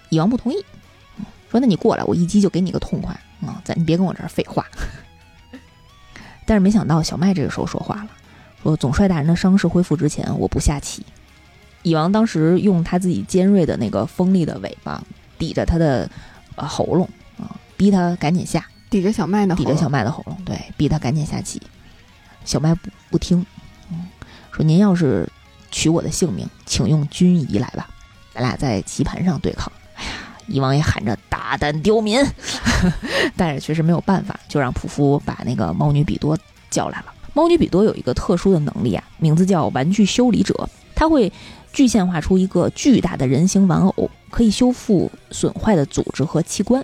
[0.09, 0.57] 蚁王不同意，
[1.49, 3.15] 说：“那你过来，我一击就给你个痛快
[3.47, 3.63] 啊！
[3.65, 4.67] 咱你别跟我这儿废话。
[6.45, 8.11] ”但是没想到小麦这个时候说话了，
[8.65, 11.07] 说：“总帅大人的伤势恢复之前，我不下棋。”
[11.85, 15.01] 蚁王当时用他自己尖锐的那个锋利的尾巴
[15.39, 16.11] 抵着他的
[16.57, 17.09] 呃喉咙，
[17.79, 18.67] 逼他赶紧下。
[18.91, 21.63] 抵着小麦的喉咙，抵着小麦的喉咙，对，逼他赶紧下棋。
[22.45, 23.45] 小麦不不听，
[23.91, 24.07] 嗯，
[24.51, 25.29] 说您要是
[25.71, 27.87] 取我的性命，请用军仪来吧，
[28.33, 29.71] 咱俩在棋盘上对抗。
[29.95, 30.11] 哎呀，
[30.47, 32.19] 蚁王也喊着大胆刁民，
[33.37, 36.35] 但是确实没有办法，就让普夫把那个猫女比多
[36.71, 37.13] 叫来了。
[37.35, 41.31] 猫女比多有一个特殊的能力啊，名字叫玩具修理者，它会
[41.75, 46.83] 具现化出一个巨大的人形玩偶，可以修复损坏的组织和器官，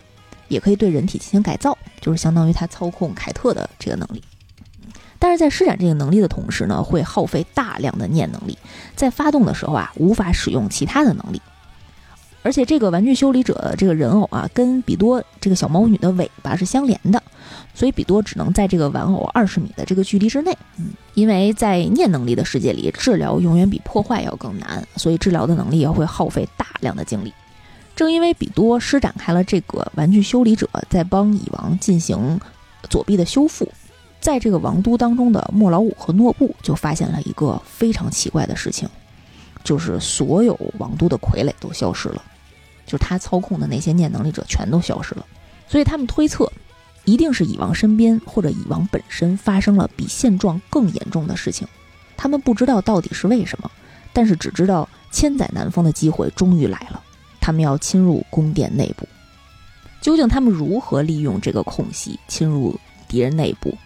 [0.48, 4.22] 也可以对人体进行改造，就是相当于它操控凯特的这个能力。
[5.18, 8.58] 但是在施展这个能力的同时呢，会耗费大量的念能力，
[8.94, 11.40] 在发动的时候啊，无法使用其他的能力。
[12.42, 17.22] 而且这个玩具修理者这个人偶啊，跟比多这个小猫女的尾巴是相连的，
[17.72, 20.54] 所以比多只能在这个玩偶二十米的这个距离之内。
[20.76, 27.32] 嗯，因为在念能力的世界里，治疗永远比破坏要更难，所以治疗的能力也会耗费大量的精力。
[27.96, 32.40] 正因为比多施展开了这个玩具修理者，在帮蚁王进行
[32.90, 33.70] 左臂的修复。
[34.20, 38.88] 在这个王都当中的莫老五和诺布就发现了一个非常奇怪的事情，
[39.62, 42.22] 就是所有王都的傀儡都消失了，
[42.86, 45.26] 就是他操控的那些念能力者全都消失了。
[45.68, 46.50] 所以他们推测，
[47.04, 51.68] 一定是蚁王身边或者蚁王本身发生了比现状更严重的事情。
[52.16, 53.70] 他们不知道到底是为什么，
[54.14, 57.02] 但是只知道千载难逢的机会终于来了，
[57.44, 59.06] 他们要侵入宫殿内部。
[60.00, 62.74] 究竟他们如何利用这个空隙侵入
[63.06, 63.76] 敌人内部？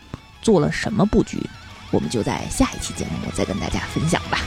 [0.41, 1.45] 做了什么布局，
[1.91, 4.39] 我们就在下一期节目再跟大家分享吧。